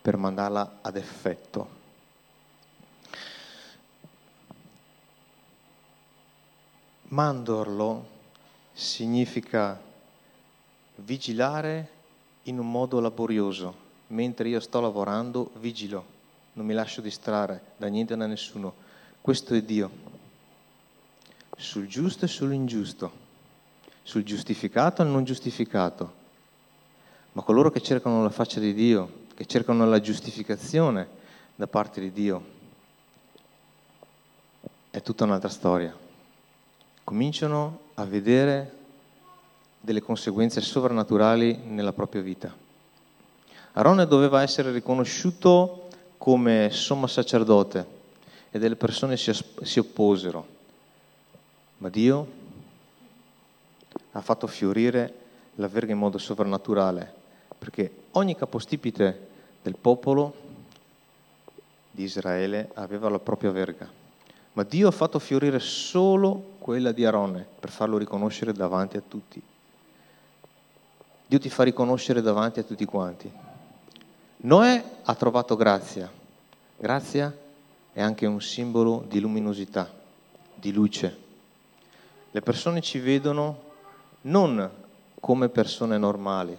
per 0.03 0.17
mandarla 0.17 0.79
ad 0.81 0.97
effetto. 0.97 1.69
Mandorlo 7.03 8.05
significa 8.73 9.81
vigilare 10.97 11.99
in 12.45 12.59
un 12.59 12.71
modo 12.71 13.01
laborioso. 13.01 13.89
Mentre 14.09 14.49
io 14.49 14.61
sto 14.61 14.81
lavorando, 14.81 15.51
vigilo, 15.55 16.05
non 16.55 16.67
mi 16.67 16.75
lascio 16.75 17.01
distrarre 17.01 17.73
da 17.77 17.87
niente 17.87 18.15
e 18.15 18.17
da 18.17 18.27
nessuno. 18.27 18.75
Questo 19.21 19.55
è 19.55 19.63
Dio. 19.63 20.09
Sul 21.57 21.87
giusto 21.87 22.25
e 22.25 22.29
sull'ingiusto, 22.29 23.13
sul 24.03 24.25
giustificato 24.25 25.03
e 25.03 25.05
non 25.05 25.25
giustificato. 25.25 26.19
Ma 27.33 27.43
coloro 27.43 27.71
che 27.71 27.81
cercano 27.81 28.23
la 28.23 28.31
faccia 28.31 28.59
di 28.59 28.75
Dio, 28.75 29.27
che 29.35 29.47
cercano 29.47 29.85
la 29.87 30.01
giustificazione 30.01 31.07
da 31.55 31.67
parte 31.67 32.01
di 32.01 32.13
Dio, 32.13 32.45
è 34.91 35.01
tutta 35.03 35.25
un'altra 35.25 35.49
storia. 35.49 35.97
Cominciano 37.05 37.81
a 37.95 38.05
vedere 38.05 38.79
delle 39.81 40.03
conseguenze 40.03 40.61
sovrannaturali 40.61 41.57
nella 41.65 41.93
propria 41.93 42.21
vita. 42.21 42.55
Aarone 43.73 44.07
doveva 44.07 44.43
essere 44.43 44.73
riconosciuto 44.73 45.89
come 46.19 46.69
sommo 46.71 47.07
sacerdote 47.07 47.99
e 48.51 48.59
delle 48.59 48.77
persone 48.77 49.17
si, 49.17 49.33
si 49.63 49.79
opposero, 49.79 50.47
ma 51.79 51.89
Dio 51.89 52.39
ha 54.13 54.21
fatto 54.21 54.47
fiorire 54.47 55.15
la 55.55 55.69
verga 55.69 55.93
in 55.93 55.99
modo 55.99 56.19
sovrannaturale, 56.19 57.13
perché 57.59 57.91
ogni 58.13 58.37
capostipite 58.37 59.29
del 59.63 59.77
popolo 59.77 60.35
di 61.91 62.03
Israele 62.03 62.71
aveva 62.75 63.09
la 63.09 63.19
propria 63.19 63.51
verga, 63.51 63.89
ma 64.53 64.63
Dio 64.65 64.89
ha 64.89 64.93
fatto 64.93 65.19
fiorire 65.19 65.59
solo 65.59 66.57
quella 66.59 66.93
di 66.93 67.05
Aarone 67.05 67.47
per 67.59 67.71
farlo 67.71 67.97
riconoscere 67.97 68.53
davanti 68.53 68.97
a 68.97 69.03
tutti. 69.07 69.41
Dio 71.31 71.39
ti 71.39 71.49
fa 71.49 71.63
riconoscere 71.63 72.23
davanti 72.23 72.59
a 72.59 72.65
tutti 72.65 72.85
quanti. 72.85 73.31
Noè 74.39 74.85
ha 75.05 75.15
trovato 75.15 75.55
grazia. 75.55 76.11
Grazia 76.77 77.33
è 77.93 78.03
anche 78.03 78.27
un 78.27 78.41
simbolo 78.41 79.05
di 79.07 79.21
luminosità, 79.21 79.89
di 80.53 80.73
luce. 80.73 81.17
Le 82.33 82.41
persone 82.41 82.81
ci 82.81 82.99
vedono 82.99 83.61
non 84.23 84.69
come 85.21 85.49
persone 85.49 85.99
normali. 85.99 86.59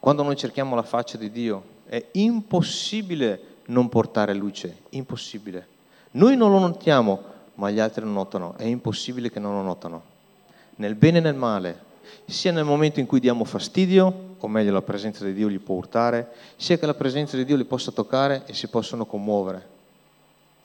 Quando 0.00 0.24
noi 0.24 0.34
cerchiamo 0.34 0.74
la 0.74 0.82
faccia 0.82 1.16
di 1.16 1.30
Dio 1.30 1.62
è 1.86 2.04
impossibile 2.14 3.58
non 3.66 3.88
portare 3.88 4.34
luce, 4.34 4.78
impossibile. 4.88 5.68
Noi 6.12 6.36
non 6.36 6.50
lo 6.50 6.58
notiamo, 6.58 7.22
ma 7.54 7.70
gli 7.70 7.78
altri 7.78 8.02
lo 8.02 8.10
notano, 8.10 8.56
è 8.56 8.64
impossibile 8.64 9.30
che 9.30 9.38
non 9.38 9.54
lo 9.54 9.62
notano. 9.62 10.02
Nel 10.74 10.96
bene 10.96 11.18
e 11.18 11.20
nel 11.20 11.36
male, 11.36 11.88
sia 12.26 12.52
nel 12.52 12.64
momento 12.64 13.00
in 13.00 13.06
cui 13.06 13.20
diamo 13.20 13.44
fastidio, 13.44 14.36
o 14.38 14.48
meglio 14.48 14.72
la 14.72 14.82
presenza 14.82 15.24
di 15.24 15.32
Dio 15.32 15.48
li 15.48 15.58
può 15.58 15.76
urtare, 15.76 16.32
sia 16.56 16.78
che 16.78 16.86
la 16.86 16.94
presenza 16.94 17.36
di 17.36 17.44
Dio 17.44 17.56
li 17.56 17.64
possa 17.64 17.90
toccare 17.90 18.44
e 18.46 18.54
si 18.54 18.68
possono 18.68 19.06
commuovere, 19.06 19.66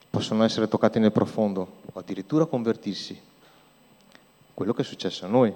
possono 0.09 0.43
essere 0.43 0.67
toccati 0.67 0.99
nel 0.99 1.11
profondo 1.11 1.81
o 1.91 1.99
addirittura 1.99 2.45
convertirsi. 2.45 3.19
Quello 4.53 4.73
che 4.73 4.81
è 4.81 4.85
successo 4.85 5.25
a 5.25 5.27
noi. 5.27 5.53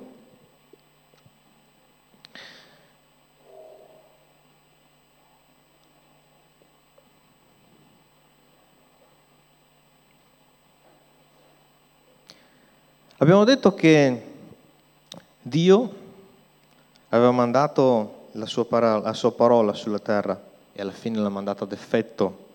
Abbiamo 13.22 13.44
detto 13.44 13.74
che 13.74 14.29
Dio 15.50 15.94
aveva 17.10 17.32
mandato 17.32 18.28
la 18.34 18.46
sua, 18.46 18.66
parola, 18.66 19.00
la 19.00 19.14
sua 19.14 19.34
parola 19.34 19.74
sulla 19.74 20.00
terra 20.00 20.40
e 20.72 20.82
alla 20.82 20.92
fine 20.92 21.20
l'ha 21.20 21.30
mandata 21.30 21.64
ad 21.64 21.72
effetto. 21.72 22.48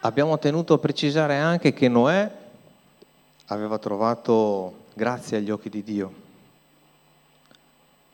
Abbiamo 0.00 0.38
tenuto 0.38 0.74
a 0.74 0.78
precisare 0.78 1.36
anche 1.36 1.72
che 1.72 1.88
Noè 1.88 2.30
aveva 3.46 3.78
trovato 3.78 4.84
grazia 4.94 5.36
agli 5.36 5.50
occhi 5.50 5.68
di 5.68 5.82
Dio. 5.82 6.22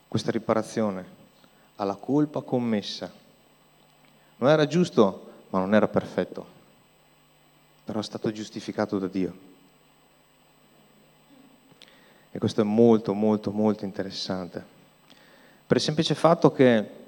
Questa 0.09 0.33
riparazione 0.33 1.19
alla 1.77 1.95
colpa 1.95 2.43
commessa. 2.43 3.11
Non 4.37 4.51
era 4.51 4.67
giusto, 4.67 5.31
ma 5.51 5.61
non 5.61 5.75
era 5.75 5.87
perfetto, 5.87 6.47
però 7.85 8.01
è 8.01 8.03
stato 8.03 8.33
giustificato 8.33 8.99
da 8.99 9.07
Dio. 9.07 9.50
E 12.33 12.39
questo 12.39 12.61
è 12.61 12.65
molto, 12.65 13.13
molto, 13.13 13.51
molto 13.51 13.85
interessante. 13.85 14.65
Per 15.67 15.77
il 15.77 15.83
semplice 15.83 16.15
fatto 16.15 16.53
che 16.53 16.99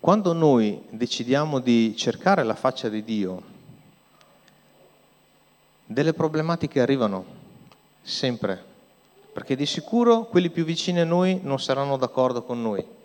quando 0.00 0.32
noi 0.32 0.82
decidiamo 0.90 1.58
di 1.58 1.96
cercare 1.96 2.42
la 2.42 2.54
faccia 2.54 2.88
di 2.88 3.02
Dio, 3.02 3.42
delle 5.84 6.12
problematiche 6.12 6.80
arrivano 6.80 7.24
sempre, 8.02 8.62
perché 9.32 9.56
di 9.56 9.66
sicuro 9.66 10.24
quelli 10.26 10.50
più 10.50 10.64
vicini 10.64 11.00
a 11.00 11.04
noi 11.04 11.40
non 11.42 11.58
saranno 11.60 11.96
d'accordo 11.96 12.42
con 12.42 12.60
noi 12.60 12.96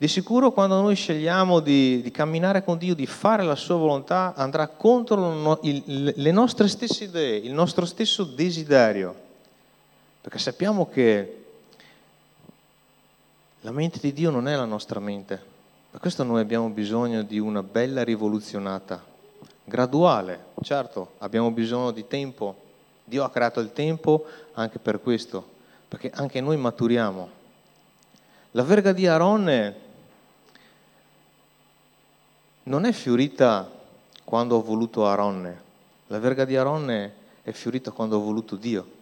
di 0.00 0.06
sicuro 0.06 0.52
quando 0.52 0.80
noi 0.80 0.94
scegliamo 0.94 1.58
di, 1.58 2.00
di, 2.00 2.12
camminare 2.12 2.62
con 2.62 2.78
Dio, 2.78 2.94
di 2.94 3.04
fare 3.04 3.42
la 3.42 3.56
sua 3.56 3.74
volontà, 3.74 4.32
andrà 4.36 4.68
contro 4.68 5.58
il, 5.62 6.12
le 6.14 6.30
nostre 6.30 6.68
stesse 6.68 7.04
idee, 7.04 7.38
il 7.38 7.52
nostro 7.52 7.84
stesso 7.84 8.22
desiderio. 8.22 9.12
Perché 10.20 10.38
sappiamo 10.38 10.88
che 10.88 11.44
la 13.62 13.72
mente 13.72 13.98
di 13.98 14.12
Dio 14.12 14.30
non 14.30 14.46
è 14.46 14.54
la 14.54 14.66
nostra 14.66 15.00
mente. 15.00 15.42
Per 15.90 15.98
questo 15.98 16.22
noi 16.22 16.42
abbiamo 16.42 16.68
bisogno 16.68 17.22
di 17.22 17.40
una 17.40 17.64
bella 17.64 18.04
rivoluzionata, 18.04 19.04
graduale. 19.64 20.44
Certo, 20.62 21.14
abbiamo 21.18 21.50
bisogno 21.50 21.90
di 21.90 22.06
tempo. 22.06 22.54
Dio 23.02 23.24
ha 23.24 23.30
creato 23.30 23.58
il 23.58 23.72
tempo 23.72 24.26
anche 24.52 24.78
per 24.78 25.00
questo, 25.00 25.44
perché 25.88 26.12
anche 26.14 26.40
noi 26.40 26.56
maturiamo. 26.56 27.30
La 28.52 28.62
verga 28.62 28.92
di 28.92 29.08
Aronne 29.08 29.86
non 32.68 32.84
è 32.84 32.92
fiorita 32.92 33.70
quando 34.24 34.56
ho 34.56 34.62
voluto 34.62 35.06
Aronne, 35.06 35.62
la 36.08 36.18
verga 36.18 36.44
di 36.44 36.54
Aronne 36.54 37.14
è 37.42 37.50
fiorita 37.50 37.90
quando 37.92 38.18
ho 38.18 38.20
voluto 38.20 38.56
Dio. 38.56 38.96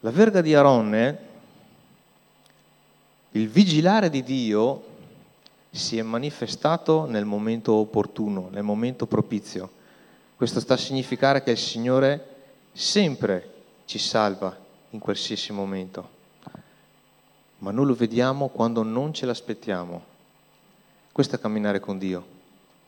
La 0.00 0.10
verga 0.10 0.42
di 0.42 0.54
Aronne, 0.54 1.18
il 3.32 3.48
vigilare 3.48 4.10
di 4.10 4.22
Dio, 4.22 4.84
si 5.70 5.96
è 5.96 6.02
manifestato 6.02 7.06
nel 7.06 7.24
momento 7.24 7.72
opportuno, 7.72 8.48
nel 8.50 8.64
momento 8.64 9.06
propizio. 9.06 9.70
Questo 10.36 10.60
sta 10.60 10.74
a 10.74 10.78
significare 10.78 11.42
che 11.42 11.52
il 11.52 11.58
Signore 11.58 12.26
sempre 12.72 13.52
ci 13.86 13.98
salva 13.98 14.54
in 14.90 14.98
qualsiasi 14.98 15.52
momento, 15.52 16.08
ma 17.58 17.70
noi 17.70 17.86
lo 17.86 17.94
vediamo 17.94 18.48
quando 18.48 18.82
non 18.82 19.14
ce 19.14 19.24
l'aspettiamo. 19.24 20.09
Questo 21.12 21.34
è 21.36 21.40
camminare 21.40 21.80
con 21.80 21.98
Dio, 21.98 22.24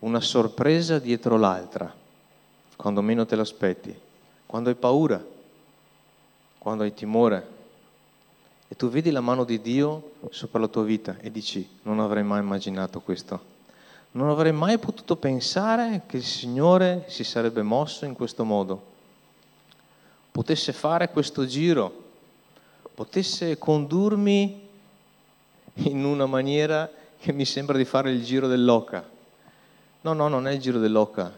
una 0.01 0.21
sorpresa 0.21 1.01
dietro 1.01 1.37
l'altra, 1.37 1.93
quando 2.77 3.03
meno 3.03 3.27
te 3.27 3.35
l'aspetti, 3.35 3.95
quando 4.47 4.69
hai 4.69 4.77
paura, 4.77 5.23
quando 6.59 6.85
hai 6.85 6.95
timore. 6.95 7.61
e 8.69 8.77
tu 8.77 8.89
vedi 8.89 9.11
la 9.11 9.21
mano 9.21 9.45
di 9.45 9.61
Dio 9.61 10.13
sopra 10.31 10.61
la 10.61 10.69
tua 10.69 10.85
vita 10.85 11.17
e 11.21 11.31
dici 11.31 11.69
non 11.83 11.99
avrei 11.99 12.23
mai 12.23 12.41
immaginato 12.41 13.01
questo. 13.01 13.51
Non 14.13 14.29
avrei 14.29 14.53
mai 14.53 14.79
potuto 14.79 15.17
pensare 15.17 16.03
che 16.07 16.19
il 16.19 16.25
Signore 16.25 17.05
si 17.09 17.25
sarebbe 17.25 17.63
mosso 17.63 18.05
in 18.05 18.15
questo 18.15 18.45
modo. 18.45 18.83
Potesse 20.31 20.73
fare 20.73 21.11
questo 21.11 21.45
giro, 21.45 22.05
potesse 22.95 23.59
condurmi 23.59 24.69
in 25.75 26.05
una 26.05 26.27
maniera 26.27 26.91
che 27.23 27.33
mi 27.33 27.45
sembra 27.45 27.79
di 27.79 27.85
fare 27.85 28.11
il 28.11 28.25
giro 28.25 28.49
dell'Oca. 28.49 29.09
No, 30.01 30.13
no, 30.13 30.27
non 30.27 30.49
è 30.49 30.53
il 30.55 30.61
giro 30.61 30.81
dell'Oca, 30.81 31.33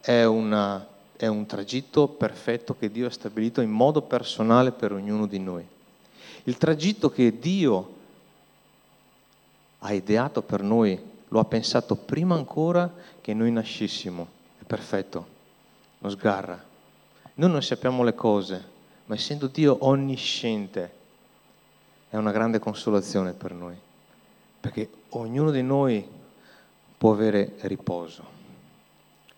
è, 0.00 0.24
una, 0.24 0.84
è 1.14 1.28
un 1.28 1.46
tragitto 1.46 2.08
perfetto 2.08 2.76
che 2.76 2.90
Dio 2.90 3.06
ha 3.06 3.10
stabilito 3.10 3.60
in 3.60 3.70
modo 3.70 4.02
personale 4.02 4.72
per 4.72 4.90
ognuno 4.90 5.26
di 5.26 5.38
noi. 5.38 5.64
Il 6.42 6.58
tragitto 6.58 7.08
che 7.08 7.38
Dio 7.38 7.94
ha 9.78 9.92
ideato 9.92 10.42
per 10.42 10.60
noi, 10.60 11.00
lo 11.28 11.38
ha 11.38 11.44
pensato 11.44 11.94
prima 11.94 12.34
ancora 12.34 12.92
che 13.20 13.32
noi 13.32 13.52
nascessimo. 13.52 14.26
È 14.58 14.64
perfetto, 14.64 15.26
non 15.98 16.10
sgarra. 16.10 16.60
Noi 17.34 17.48
non 17.48 17.62
sappiamo 17.62 18.02
le 18.02 18.16
cose, 18.16 18.64
ma 19.06 19.14
essendo 19.14 19.46
Dio 19.46 19.76
onnisciente, 19.86 20.92
è 22.10 22.16
una 22.16 22.32
grande 22.32 22.58
consolazione 22.58 23.34
per 23.34 23.52
noi, 23.52 23.76
perché 24.62 24.88
ognuno 25.10 25.50
di 25.50 25.60
noi 25.60 26.08
può 26.96 27.10
avere 27.10 27.54
riposo, 27.62 28.24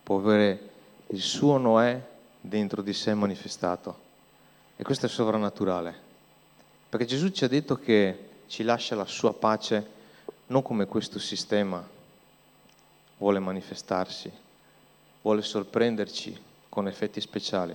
può 0.03 0.19
avere 0.19 0.71
il 1.07 1.21
suo 1.23 1.57
Noè 1.57 1.99
dentro 2.39 2.83
di 2.83 2.93
sé 2.93 3.15
manifestato. 3.15 4.03
E 4.77 4.83
questo 4.83 5.07
è 5.07 5.09
sovrannaturale, 5.09 5.95
perché 6.91 7.07
Gesù 7.07 7.31
ci 7.31 7.43
ha 7.43 7.49
detto 7.49 7.77
che 7.77 8.29
ci 8.49 8.65
lascia 8.65 8.97
la 8.97 9.07
sua 9.07 9.33
pace 9.33 9.93
non 10.49 10.61
come 10.61 10.85
questo 10.85 11.19
sistema 11.19 11.83
vuole 13.17 13.39
manifestarsi, 13.39 14.31
vuole 15.23 15.41
sorprenderci 15.41 16.39
con 16.69 16.87
effetti 16.87 17.23
speciali. 17.23 17.75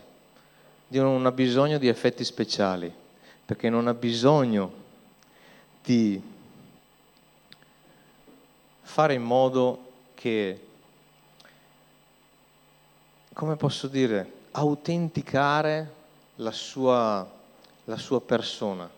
Dio 0.87 1.01
non 1.01 1.25
ha 1.25 1.31
bisogno 1.31 1.79
di 1.79 1.87
effetti 1.87 2.23
speciali, 2.23 2.93
perché 3.43 3.71
non 3.71 3.87
ha 3.87 3.95
bisogno 3.95 4.71
di 5.81 6.37
fare 8.89 9.13
in 9.13 9.21
modo 9.21 9.91
che, 10.15 10.67
come 13.33 13.55
posso 13.55 13.87
dire, 13.87 14.31
autenticare 14.51 15.93
la 16.37 16.51
sua, 16.51 17.29
la 17.83 17.97
sua 17.97 18.19
persona. 18.19 18.89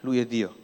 Lui 0.00 0.20
è 0.20 0.26
Dio. 0.26 0.54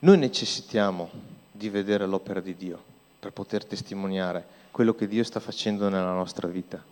Noi 0.00 0.18
necessitiamo 0.18 1.08
di 1.52 1.68
vedere 1.68 2.04
l'opera 2.06 2.40
di 2.40 2.56
Dio 2.56 2.82
per 3.20 3.32
poter 3.32 3.64
testimoniare 3.64 4.44
quello 4.72 4.94
che 4.94 5.06
Dio 5.06 5.22
sta 5.22 5.38
facendo 5.38 5.88
nella 5.88 6.12
nostra 6.12 6.48
vita. 6.48 6.82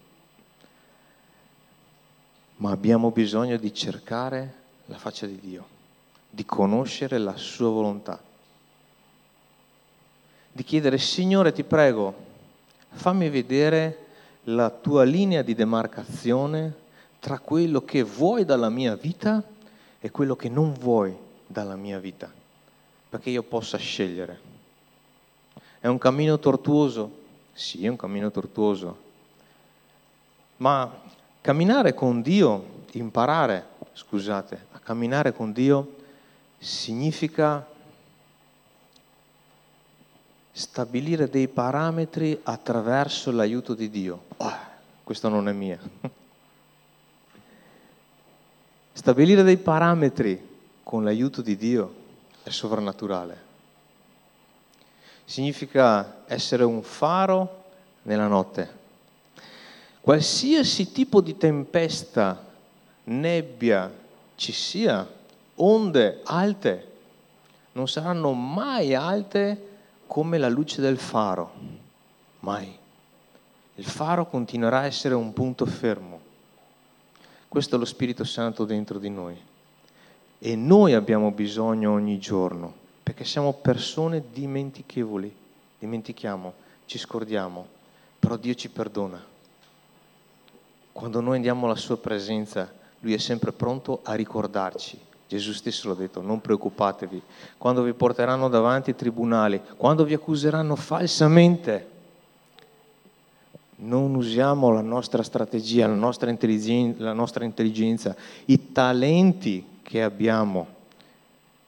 Ma 2.57 2.70
abbiamo 2.70 3.11
bisogno 3.11 3.57
di 3.57 3.74
cercare 3.74 4.55
la 4.87 4.98
faccia 4.98 5.27
di 5.27 5.40
Dio 5.40 5.77
di 6.31 6.44
conoscere 6.44 7.18
la 7.18 7.37
sua 7.37 7.70
volontà, 7.70 8.20
di 10.59 10.64
chiedere, 10.64 10.99
Signore 10.99 11.53
ti 11.53 11.62
prego, 11.62 12.12
fammi 12.90 13.31
vedere 13.31 14.07
la 14.44 14.71
tua 14.71 15.05
linea 15.05 15.42
di 15.42 15.55
demarcazione 15.55 16.75
tra 17.21 17.38
quello 17.38 17.85
che 17.85 18.03
vuoi 18.03 18.44
dalla 18.44 18.68
mia 18.68 18.97
vita 18.97 19.40
e 20.01 20.11
quello 20.11 20.35
che 20.35 20.49
non 20.49 20.73
vuoi 20.73 21.16
dalla 21.47 21.77
mia 21.77 22.01
vita, 22.01 22.29
perché 23.09 23.31
io 23.31 23.44
possa 23.44 23.79
scegliere. 23.79 24.40
È 25.79 25.87
un 25.87 25.99
cammino 25.99 26.40
tortuoso? 26.40 27.09
Sì, 27.53 27.85
è 27.85 27.88
un 27.88 27.97
cammino 27.97 28.29
tortuoso, 28.33 28.99
ma 30.57 30.92
camminare 31.40 31.94
con 31.94 32.21
Dio, 32.21 32.83
imparare, 32.94 33.64
scusate, 33.92 34.66
a 34.73 34.81
camminare 34.81 35.33
con 35.33 35.53
Dio 35.53 35.94
significa 36.59 37.64
stabilire 40.59 41.29
dei 41.29 41.47
parametri 41.47 42.40
attraverso 42.42 43.31
l'aiuto 43.31 43.75
di 43.75 43.88
Dio. 43.88 44.25
Oh, 44.38 44.59
questo 45.05 45.29
non 45.29 45.49
è 45.49 45.53
mia. 45.53 45.79
Stabilire 48.92 49.44
dei 49.44 49.59
parametri 49.59 50.57
con 50.83 51.05
l'aiuto 51.05 51.42
di 51.42 51.57
Dio 51.57 51.94
è 52.42 52.51
sovrannaturale. 52.51 53.47
Significa 55.25 56.25
essere 56.27 56.64
un 56.64 56.83
faro 56.83 57.66
nella 58.03 58.27
notte. 58.27 58.77
Qualsiasi 60.01 60.90
tipo 60.90 61.21
di 61.21 61.37
tempesta, 61.37 62.44
nebbia 63.05 63.92
ci 64.35 64.51
sia, 64.51 65.09
onde 65.55 66.21
alte 66.25 66.87
non 67.73 67.87
saranno 67.87 68.33
mai 68.33 68.97
alte 68.97 69.66
come 70.09 70.38
la 70.38 70.49
luce 70.49 70.81
del 70.81 70.97
faro, 70.97 71.53
mai. 72.40 72.77
Il 73.75 73.85
faro 73.85 74.27
continuerà 74.27 74.79
a 74.79 74.87
essere 74.87 75.14
un 75.14 75.35
punto 75.35 75.66
fermo. 75.66 76.18
Questo 77.47 77.77
è 77.77 77.79
lo 77.79 77.85
Spirito 77.85 78.25
Santo 78.25 78.64
dentro 78.64 78.99
di 78.99 79.11
noi. 79.11 79.38
E 80.38 80.57
noi 80.57 80.94
abbiamo 80.94 81.31
bisogno 81.31 81.92
ogni 81.92 82.18
giorno, 82.18 82.73
perché 83.03 83.25
siamo 83.25 83.53
persone 83.53 84.25
dimentichevoli, 84.33 85.33
dimentichiamo, 85.79 86.55
ci 86.87 86.97
scordiamo, 86.99 87.66
però 88.18 88.37
Dio 88.37 88.55
ci 88.55 88.71
perdona. 88.71 89.23
Quando 90.90 91.21
noi 91.21 91.37
andiamo 91.37 91.66
alla 91.66 91.77
sua 91.77 91.99
presenza, 91.99 92.73
Lui 93.01 93.12
è 93.12 93.18
sempre 93.18 93.53
pronto 93.53 94.01
a 94.03 94.14
ricordarci 94.14 95.07
Gesù 95.29 95.53
stesso 95.53 95.88
l'ha 95.88 95.95
detto, 95.95 96.23
non 96.23 96.41
preoccupatevi, 96.41 97.21
quando 97.59 97.83
vi 97.83 97.93
porteranno 97.93 98.49
davanti 98.49 98.91
ai 98.91 98.97
tribunali, 98.97 99.61
quando 99.77 100.05
vi 100.05 100.14
accuseranno 100.14 100.75
falsamente, 100.75 101.97
non 103.81 104.14
usiamo 104.14 104.71
la 104.71 104.81
nostra 104.81 105.23
strategia, 105.23 105.87
la 105.87 105.95
nostra, 105.95 106.35
la 106.97 107.12
nostra 107.12 107.45
intelligenza, 107.45 108.17
i 108.47 108.73
talenti 108.73 109.64
che 109.83 110.03
abbiamo, 110.03 110.67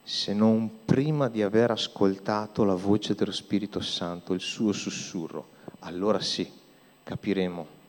se 0.03 0.33
non 0.33 0.69
prima 0.83 1.29
di 1.29 1.43
aver 1.43 1.69
ascoltato 1.71 2.63
la 2.63 2.75
voce 2.75 3.13
dello 3.13 3.31
Spirito 3.31 3.79
Santo, 3.79 4.33
il 4.33 4.41
suo 4.41 4.71
sussurro. 4.71 5.49
Allora 5.81 6.19
sì, 6.19 6.51
capiremo 7.03 7.79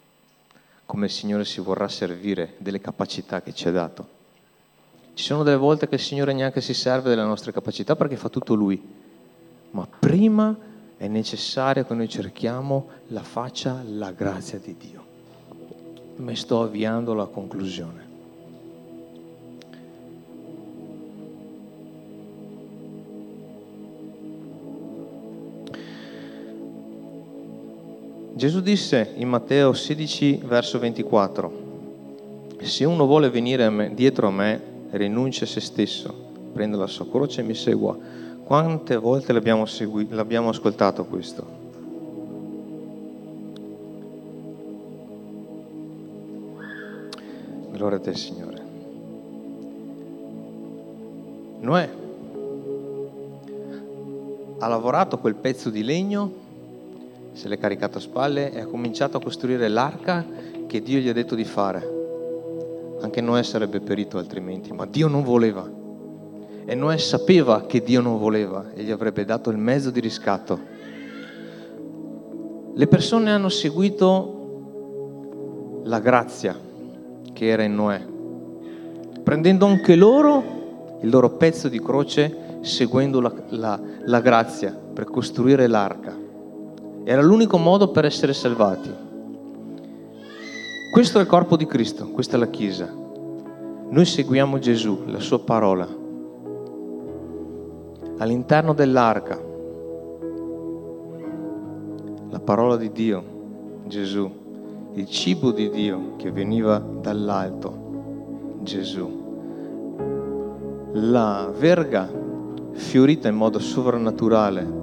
come 0.85 1.07
il 1.07 1.13
Signore 1.13 1.47
si 1.47 1.61
vorrà 1.63 1.89
servire 1.89 2.57
delle 2.59 2.79
capacità 2.79 3.41
che 3.41 3.55
ci 3.55 3.67
ha 3.67 3.71
dato. 3.71 4.21
Ci 5.15 5.25
sono 5.25 5.43
delle 5.43 5.57
volte 5.57 5.89
che 5.89 5.97
il 5.97 6.01
Signore 6.01 6.33
neanche 6.33 6.61
si 6.61 6.73
serve 6.73 7.11
delle 7.11 7.23
nostre 7.23 7.53
capacità 7.53 7.97
perché 7.97 8.17
fa 8.17 8.29
tutto 8.29 8.55
Lui, 8.55 8.81
ma 9.73 9.87
prima 9.87 10.57
è 10.97 11.07
necessario 11.07 11.85
che 11.85 11.95
noi 11.95 12.09
cerchiamo 12.09 12.89
la 13.09 13.23
faccia, 13.23 13.83
la 13.87 14.13
grazia 14.13 14.59
di 14.59 14.75
Dio. 14.79 15.05
Mi 16.17 16.35
sto 16.35 16.63
avviando 16.63 17.13
alla 17.13 17.27
conclusione. 17.27 18.11
Gesù 28.35 28.61
disse 28.61 29.13
in 29.17 29.29
Matteo 29.29 29.73
16, 29.73 30.41
verso 30.45 30.79
24, 30.79 31.53
se 32.61 32.85
uno 32.85 33.07
vuole 33.07 33.29
venire 33.29 33.65
a 33.65 33.71
me, 33.71 33.95
dietro 33.95 34.29
a 34.29 34.31
me, 34.31 34.72
rinuncia 34.93 35.45
a 35.45 35.49
se 35.49 35.61
stesso, 35.61 36.15
prende 36.53 36.77
la 36.77 36.87
sua 36.87 37.09
croce 37.09 37.41
e 37.41 37.45
mi 37.45 37.55
segua. 37.55 37.97
Quante 38.45 38.97
volte 38.97 39.33
l'abbiamo, 39.33 39.67
segui- 39.67 40.09
l'abbiamo 40.11 40.51
ascoltato 40.51 41.05
questo? 41.05 41.61
Gloria 47.73 47.97
a 47.97 48.01
te, 48.01 48.15
Signore. 48.15 48.61
Noè 51.61 52.01
ha 54.59 54.69
lavorato 54.69 55.19
quel 55.19 55.35
pezzo 55.35 55.71
di 55.71 55.83
legno, 55.83 56.33
se 57.33 57.49
l'è 57.49 57.59
caricato 57.59 57.99
a 57.99 58.01
spalle 58.01 58.53
e 58.53 58.61
ha 58.61 58.67
cominciato 58.67 59.17
a 59.17 59.21
costruire 59.21 59.69
l'arca 59.69 60.25
che 60.67 60.83
Dio 60.83 61.01
gli 61.01 61.09
ha 61.09 61.13
detto 61.13 61.35
di 61.35 61.45
fare. 61.45 62.02
Anche 63.03 63.21
Noè 63.21 63.43
sarebbe 63.43 63.81
perito 63.81 64.17
altrimenti, 64.17 64.73
ma 64.73 64.87
Dio 64.87 65.09
non 65.09 65.25
voleva. 65.25 65.69
E 66.65 66.75
Noè 66.77 66.97
sapeva 66.99 67.67
che 67.67 67.83
Dio 67.83 68.01
non 68.01 68.17
voleva 68.17 68.71
e 68.73 68.85
gli 68.85 68.93
avrebbe 68.93 69.25
dato 69.25 69.51
il 69.51 69.59
mezzo 69.59 69.91
di 69.91 69.99
riscatto. 69.99 70.59
Le 72.75 72.87
persone 72.87 73.33
hanno 73.33 73.49
seguito 73.49 74.39
la 75.85 75.99
grazia 75.99 76.57
che 77.33 77.47
era 77.49 77.65
in 77.65 77.75
Noè, 77.75 78.01
prendendo 79.23 79.67
anche 79.67 79.97
loro 79.97 80.99
il 81.01 81.11
loro 81.11 81.31
pezzo 81.31 81.69
di 81.69 81.81
croce 81.81 82.59
seguendo 82.61 83.21
la, 83.21 83.33
la, 83.49 83.81
la 84.05 84.21
grazia 84.21 84.73
per 84.73 85.07
costruire 85.07 85.67
l'arca. 85.67 86.17
Era 87.03 87.21
l'unico 87.21 87.59
modo 87.59 87.91
per 87.91 88.05
essere 88.05 88.33
salvati. 88.33 89.11
Questo 90.93 91.17
è 91.17 91.23
il 91.23 91.27
corpo 91.27 91.57
di 91.57 91.65
Cristo, 91.65 92.09
questa 92.09 92.37
è 92.37 92.39
la 92.39 92.49
Chiesa. 92.49 92.87
Noi 93.89 94.05
seguiamo 94.05 94.59
Gesù, 94.59 95.05
la 95.07 95.21
sua 95.21 95.39
parola. 95.39 95.89
All'interno 98.19 98.75
dell'arca, 98.75 99.41
la 102.29 102.41
parola 102.41 102.77
di 102.77 102.93
Dio, 102.93 103.25
Gesù, 103.87 104.31
il 104.93 105.09
cibo 105.09 105.51
di 105.53 105.71
Dio 105.71 106.17
che 106.17 106.31
veniva 106.31 106.77
dall'alto, 106.77 108.59
Gesù. 108.61 109.09
La 110.93 111.51
verga 111.57 112.07
fiorita 112.73 113.29
in 113.29 113.37
modo 113.37 113.59
sovrannaturale 113.61 114.82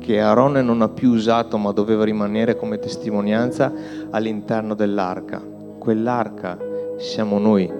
che 0.00 0.20
Aarone 0.20 0.62
non 0.62 0.82
ha 0.82 0.88
più 0.88 1.10
usato 1.10 1.58
ma 1.58 1.70
doveva 1.70 2.04
rimanere 2.04 2.56
come 2.56 2.78
testimonianza 2.80 3.72
all'interno 4.10 4.74
dell'arca. 4.74 5.40
Quell'arca 5.78 6.58
siamo 6.96 7.38
noi. 7.38 7.70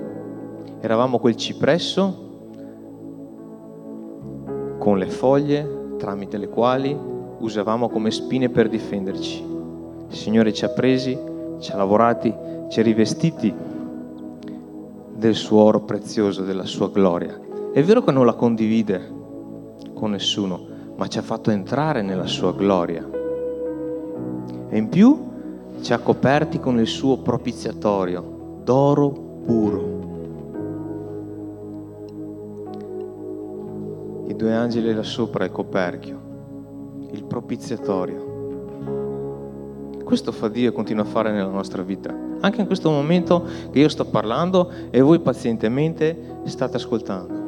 Eravamo 0.80 1.18
quel 1.18 1.34
cipresso 1.34 2.28
con 4.78 4.96
le 4.98 5.06
foglie 5.06 5.78
tramite 5.98 6.38
le 6.38 6.48
quali 6.48 6.96
usavamo 7.38 7.88
come 7.88 8.10
spine 8.10 8.48
per 8.48 8.68
difenderci. 8.68 9.44
Il 10.08 10.16
Signore 10.16 10.52
ci 10.52 10.64
ha 10.64 10.70
presi, 10.70 11.18
ci 11.58 11.72
ha 11.72 11.76
lavorati, 11.76 12.34
ci 12.68 12.80
ha 12.80 12.82
rivestiti 12.82 13.52
del 15.14 15.34
suo 15.34 15.62
oro 15.62 15.80
prezioso, 15.80 16.42
della 16.42 16.64
sua 16.64 16.88
gloria. 16.88 17.38
È 17.72 17.82
vero 17.82 18.02
che 18.02 18.10
non 18.10 18.24
la 18.24 18.34
condivide 18.34 19.18
con 19.94 20.12
nessuno, 20.12 20.69
ma 21.00 21.08
ci 21.08 21.16
ha 21.16 21.22
fatto 21.22 21.50
entrare 21.50 22.02
nella 22.02 22.26
sua 22.26 22.52
gloria. 22.52 23.08
E 24.68 24.76
in 24.76 24.90
più 24.90 25.28
ci 25.80 25.94
ha 25.94 25.98
coperti 25.98 26.60
con 26.60 26.78
il 26.78 26.86
suo 26.86 27.16
propiziatorio 27.16 28.60
d'oro 28.62 29.08
puro. 29.46 29.98
I 34.26 34.36
due 34.36 34.54
angeli 34.54 34.92
là 34.92 35.02
sopra 35.02 35.46
il 35.46 35.52
coperchio, 35.52 36.20
il 37.12 37.24
propiziatorio. 37.24 38.28
Questo 40.04 40.32
fa 40.32 40.48
Dio 40.48 40.68
e 40.68 40.72
continua 40.72 41.04
a 41.04 41.06
fare 41.06 41.32
nella 41.32 41.48
nostra 41.48 41.80
vita. 41.80 42.14
Anche 42.40 42.60
in 42.60 42.66
questo 42.66 42.90
momento 42.90 43.46
che 43.70 43.78
io 43.78 43.88
sto 43.88 44.04
parlando 44.04 44.70
e 44.90 45.00
voi 45.00 45.20
pazientemente 45.20 46.42
state 46.44 46.76
ascoltando. 46.76 47.39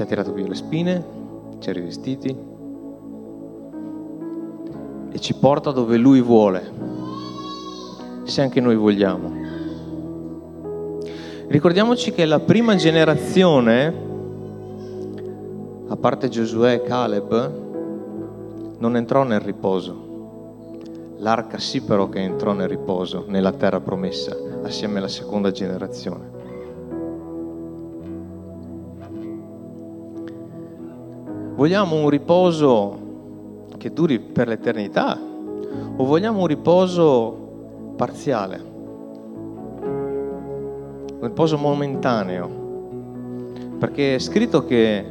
Ci 0.00 0.06
ha 0.06 0.08
tirato 0.08 0.32
via 0.32 0.48
le 0.48 0.54
spine, 0.54 1.04
ci 1.58 1.68
ha 1.68 1.74
rivestiti 1.74 2.34
e 5.12 5.18
ci 5.18 5.34
porta 5.34 5.72
dove 5.72 5.98
Lui 5.98 6.22
vuole, 6.22 6.72
se 8.22 8.40
anche 8.40 8.62
noi 8.62 8.76
vogliamo. 8.76 9.30
Ricordiamoci 11.48 12.12
che 12.12 12.24
la 12.24 12.40
prima 12.40 12.76
generazione, 12.76 13.94
a 15.88 15.96
parte 15.96 16.30
Giosuè 16.30 16.76
e 16.76 16.82
Caleb, 16.82 17.52
non 18.78 18.96
entrò 18.96 19.22
nel 19.24 19.40
riposo. 19.40 20.08
L'arca 21.18 21.58
sì 21.58 21.82
però 21.82 22.08
che 22.08 22.20
entrò 22.20 22.54
nel 22.54 22.68
riposo, 22.68 23.26
nella 23.28 23.52
terra 23.52 23.80
promessa, 23.80 24.34
assieme 24.62 24.96
alla 24.96 25.08
seconda 25.08 25.50
generazione. 25.50 26.39
Vogliamo 31.60 31.96
un 31.96 32.08
riposo 32.08 33.68
che 33.76 33.92
duri 33.92 34.18
per 34.18 34.48
l'eternità 34.48 35.14
o 35.14 36.04
vogliamo 36.06 36.40
un 36.40 36.46
riposo 36.46 37.92
parziale? 37.96 38.58
Un 39.82 41.20
riposo 41.20 41.58
momentaneo? 41.58 42.48
Perché 43.78 44.14
è 44.14 44.18
scritto 44.18 44.64
che 44.64 45.04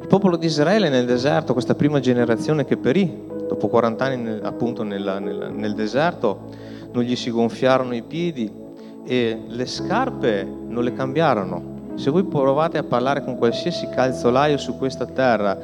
il 0.00 0.06
popolo 0.06 0.38
di 0.38 0.46
Israele 0.46 0.88
nel 0.88 1.04
deserto, 1.04 1.52
questa 1.52 1.74
prima 1.74 2.00
generazione 2.00 2.64
che 2.64 2.78
perì, 2.78 3.26
dopo 3.46 3.68
40 3.68 4.04
anni 4.06 4.22
nel, 4.22 4.40
appunto 4.42 4.82
nel, 4.84 5.18
nel, 5.20 5.52
nel 5.52 5.74
deserto, 5.74 6.48
non 6.92 7.02
gli 7.02 7.14
si 7.14 7.30
gonfiarono 7.30 7.94
i 7.94 8.02
piedi 8.02 8.50
e 9.04 9.42
le 9.46 9.66
scarpe 9.66 10.44
non 10.44 10.82
le 10.82 10.94
cambiarono 10.94 11.73
se 11.94 12.10
voi 12.10 12.24
provate 12.24 12.78
a 12.78 12.82
parlare 12.82 13.22
con 13.22 13.36
qualsiasi 13.36 13.88
calzolaio 13.88 14.56
su 14.56 14.76
questa 14.76 15.06
terra, 15.06 15.58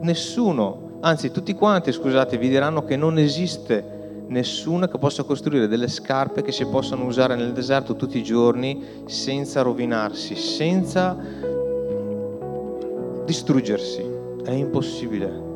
nessuno, 0.00 0.98
anzi 1.00 1.30
tutti 1.30 1.54
quanti, 1.54 1.92
scusate, 1.92 2.38
vi 2.38 2.48
diranno 2.48 2.84
che 2.84 2.96
non 2.96 3.18
esiste 3.18 3.96
nessuno 4.28 4.86
che 4.86 4.98
possa 4.98 5.22
costruire 5.22 5.68
delle 5.68 5.88
scarpe 5.88 6.42
che 6.42 6.52
si 6.52 6.66
possano 6.66 7.04
usare 7.04 7.34
nel 7.34 7.52
deserto 7.52 7.96
tutti 7.96 8.18
i 8.18 8.22
giorni 8.22 9.02
senza 9.06 9.62
rovinarsi, 9.62 10.36
senza 10.36 11.16
distruggersi. 13.24 14.16
È 14.44 14.52
impossibile. 14.52 15.46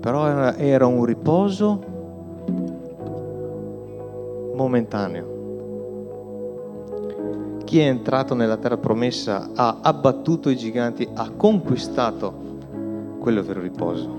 Però 0.00 0.26
era, 0.56 0.86
un 0.86 1.04
riposo 1.04 1.90
momentaneo 4.54 5.31
chi 7.72 7.78
è 7.78 7.86
entrato 7.86 8.34
nella 8.34 8.58
terra 8.58 8.76
promessa 8.76 9.48
ha 9.54 9.78
abbattuto 9.80 10.50
i 10.50 10.58
giganti, 10.58 11.08
ha 11.14 11.30
conquistato 11.30 12.58
quello 13.18 13.42
vero 13.42 13.62
riposo. 13.62 14.10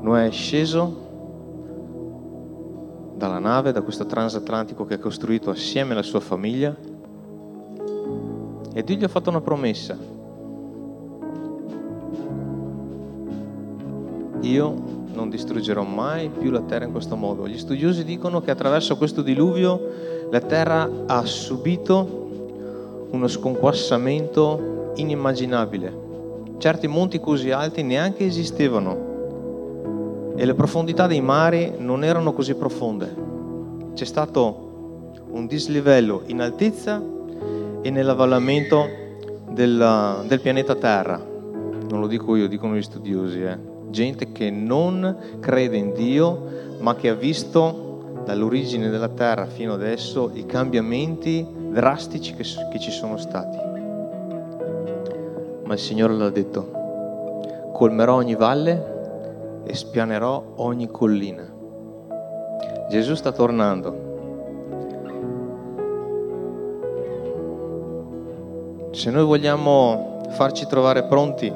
Noè 0.00 0.28
è 0.28 0.30
sceso 0.30 1.08
dalla 3.16 3.40
nave, 3.40 3.72
da 3.72 3.82
questo 3.82 4.06
transatlantico 4.06 4.84
che 4.84 4.94
ha 4.94 4.98
costruito 5.00 5.50
assieme 5.50 5.90
alla 5.90 6.04
sua 6.04 6.20
famiglia 6.20 6.72
e 8.72 8.84
Dio 8.84 8.96
gli 8.96 9.02
ha 9.02 9.08
fatto 9.08 9.30
una 9.30 9.40
promessa. 9.40 9.98
Io 14.42 14.89
non 15.12 15.28
distruggerò 15.28 15.82
mai 15.82 16.28
più 16.28 16.50
la 16.50 16.60
terra 16.60 16.84
in 16.84 16.92
questo 16.92 17.16
modo. 17.16 17.46
Gli 17.48 17.58
studiosi 17.58 18.04
dicono 18.04 18.40
che 18.40 18.50
attraverso 18.50 18.96
questo 18.96 19.22
diluvio 19.22 19.80
la 20.30 20.40
terra 20.40 20.88
ha 21.06 21.24
subito 21.24 23.08
uno 23.10 23.26
sconquassamento 23.26 24.92
inimmaginabile. 24.96 26.08
Certi 26.58 26.86
monti 26.86 27.20
così 27.20 27.50
alti 27.50 27.82
neanche 27.82 28.24
esistevano 28.24 29.08
e 30.36 30.44
le 30.44 30.54
profondità 30.54 31.06
dei 31.06 31.20
mari 31.20 31.74
non 31.78 32.04
erano 32.04 32.32
così 32.32 32.54
profonde. 32.54 33.28
C'è 33.94 34.04
stato 34.04 35.12
un 35.30 35.46
dislivello 35.46 36.22
in 36.26 36.40
altezza 36.40 37.02
e 37.82 37.90
nell'avvallamento 37.90 38.86
del, 39.50 40.24
del 40.26 40.40
pianeta 40.40 40.74
Terra. 40.74 41.18
Non 41.88 42.00
lo 42.00 42.06
dico 42.06 42.36
io, 42.36 42.46
dicono 42.46 42.76
gli 42.76 42.82
studiosi. 42.82 43.42
Eh. 43.42 43.58
Gente 43.90 44.32
che 44.32 44.50
non 44.50 45.38
crede 45.40 45.76
in 45.76 45.92
Dio, 45.92 46.42
ma 46.78 46.94
che 46.94 47.08
ha 47.08 47.14
visto 47.14 48.20
dall'origine 48.24 48.88
della 48.88 49.08
terra 49.08 49.46
fino 49.46 49.74
adesso 49.74 50.30
i 50.32 50.46
cambiamenti 50.46 51.46
drastici 51.70 52.34
che, 52.34 52.44
che 52.70 52.78
ci 52.78 52.90
sono 52.90 53.16
stati. 53.16 53.58
Ma 55.64 55.72
il 55.72 55.78
Signore 55.78 56.14
l'ha 56.14 56.30
detto, 56.30 57.70
colmerò 57.72 58.14
ogni 58.14 58.34
valle 58.34 59.62
e 59.64 59.74
spianerò 59.74 60.52
ogni 60.56 60.88
collina. 60.88 61.48
Gesù 62.88 63.14
sta 63.14 63.32
tornando. 63.32 64.08
Se 68.90 69.10
noi 69.10 69.24
vogliamo 69.24 70.22
farci 70.30 70.66
trovare 70.66 71.04
pronti, 71.04 71.52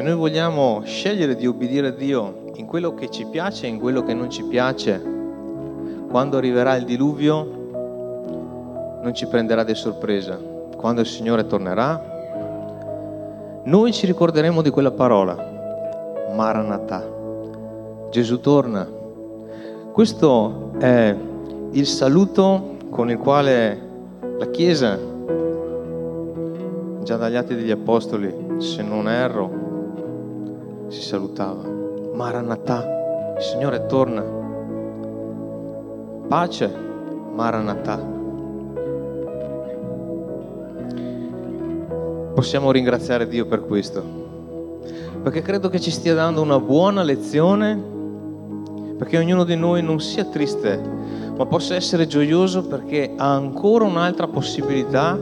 se 0.00 0.06
noi 0.06 0.16
vogliamo 0.16 0.80
scegliere 0.82 1.36
di 1.36 1.46
obbedire 1.46 1.88
a 1.88 1.90
Dio 1.90 2.44
in 2.54 2.64
quello 2.64 2.94
che 2.94 3.10
ci 3.10 3.26
piace 3.26 3.66
e 3.66 3.68
in 3.68 3.78
quello 3.78 4.02
che 4.02 4.14
non 4.14 4.30
ci 4.30 4.42
piace, 4.44 4.98
quando 6.08 6.38
arriverà 6.38 6.74
il 6.76 6.86
diluvio 6.86 7.44
non 9.02 9.12
ci 9.12 9.26
prenderà 9.26 9.62
di 9.62 9.74
sorpresa. 9.74 10.40
Quando 10.74 11.02
il 11.02 11.06
Signore 11.06 11.46
tornerà, 11.46 12.02
noi 13.64 13.92
ci 13.92 14.06
ricorderemo 14.06 14.62
di 14.62 14.70
quella 14.70 14.90
parola, 14.90 15.36
Maranatha. 16.34 17.06
Gesù 18.08 18.40
torna. 18.40 18.88
Questo 19.92 20.70
è 20.78 21.14
il 21.72 21.86
saluto 21.86 22.76
con 22.88 23.10
il 23.10 23.18
quale 23.18 23.78
la 24.38 24.46
Chiesa, 24.46 24.98
già 27.02 27.16
dagli 27.16 27.36
atti 27.36 27.54
degli 27.54 27.70
Apostoli, 27.70 28.34
se 28.56 28.80
non 28.80 29.06
erro, 29.06 29.69
si 30.90 31.00
salutava. 31.02 31.62
Maranatha, 32.12 33.34
Il 33.36 33.42
Signore 33.42 33.86
torna. 33.86 34.22
Pace, 36.28 36.70
Maranatha. 37.34 38.18
Possiamo 42.34 42.70
ringraziare 42.72 43.28
Dio 43.28 43.46
per 43.46 43.64
questo, 43.64 44.02
perché 45.22 45.42
credo 45.42 45.68
che 45.68 45.80
ci 45.80 45.90
stia 45.90 46.14
dando 46.14 46.42
una 46.42 46.58
buona 46.58 47.02
lezione, 47.02 47.80
perché 48.96 49.18
ognuno 49.18 49.44
di 49.44 49.56
noi 49.56 49.82
non 49.82 50.00
sia 50.00 50.24
triste, 50.24 50.80
ma 51.36 51.46
possa 51.46 51.74
essere 51.74 52.06
gioioso 52.06 52.66
perché 52.66 53.12
ha 53.16 53.32
ancora 53.32 53.84
un'altra 53.84 54.26
possibilità 54.26 55.18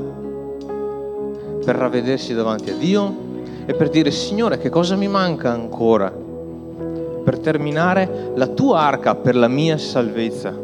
per 1.64 1.76
ravvedersi 1.76 2.34
davanti 2.34 2.70
a 2.70 2.74
Dio 2.74 3.26
e 3.68 3.74
per 3.74 3.90
dire 3.90 4.10
Signore 4.10 4.56
che 4.56 4.70
cosa 4.70 4.96
mi 4.96 5.08
manca 5.08 5.50
ancora 5.50 6.10
per 6.10 7.38
terminare 7.38 8.32
la 8.34 8.46
tua 8.46 8.80
arca 8.80 9.14
per 9.14 9.36
la 9.36 9.46
mia 9.46 9.76
salvezza. 9.76 10.54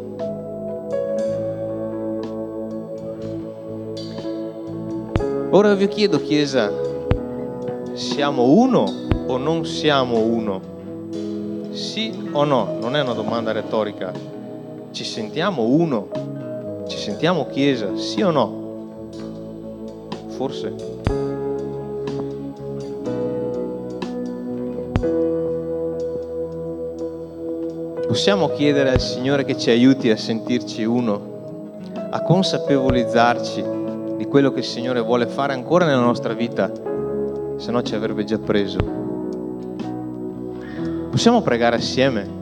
Ora 5.51 5.75
vi 5.75 5.87
chiedo, 5.87 6.19
Chiesa, 6.19 6.71
siamo 7.93 8.45
uno 8.45 8.85
o 9.27 9.37
non 9.37 9.65
siamo 9.65 10.21
uno? 10.21 10.61
Sì 11.73 12.29
o 12.31 12.43
no? 12.43 12.77
Non 12.81 12.95
è 12.95 13.01
una 13.01 13.13
domanda 13.13 13.51
retorica. 13.51 14.11
Ci 14.89 15.03
sentiamo 15.03 15.61
uno? 15.61 16.07
Ci 16.87 16.97
sentiamo 16.97 17.45
Chiesa? 17.51 17.95
Sì 17.97 18.23
o 18.23 18.31
no? 18.31 19.09
Forse. 20.29 21.24
Possiamo 28.15 28.47
chiedere 28.51 28.91
al 28.91 29.01
Signore 29.01 29.43
che 29.43 29.57
ci 29.57 29.69
aiuti 29.69 30.09
a 30.09 30.15
sentirci 30.15 30.85
uno, 30.85 31.81
a 32.11 32.21
consapevolizzarci 32.21 33.61
di 34.15 34.25
quello 34.25 34.53
che 34.53 34.59
il 34.59 34.65
Signore 34.65 35.01
vuole 35.01 35.27
fare 35.27 35.51
ancora 35.51 35.83
nella 35.83 35.99
nostra 35.99 36.31
vita, 36.31 36.71
se 37.57 37.71
no 37.71 37.81
ci 37.83 37.93
avrebbe 37.93 38.23
già 38.23 38.37
preso. 38.37 38.77
Possiamo 41.11 41.41
pregare 41.41 41.75
assieme? 41.75 42.34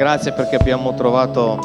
Grazie 0.00 0.32
perché 0.32 0.56
abbiamo 0.56 0.94
trovato, 0.94 1.58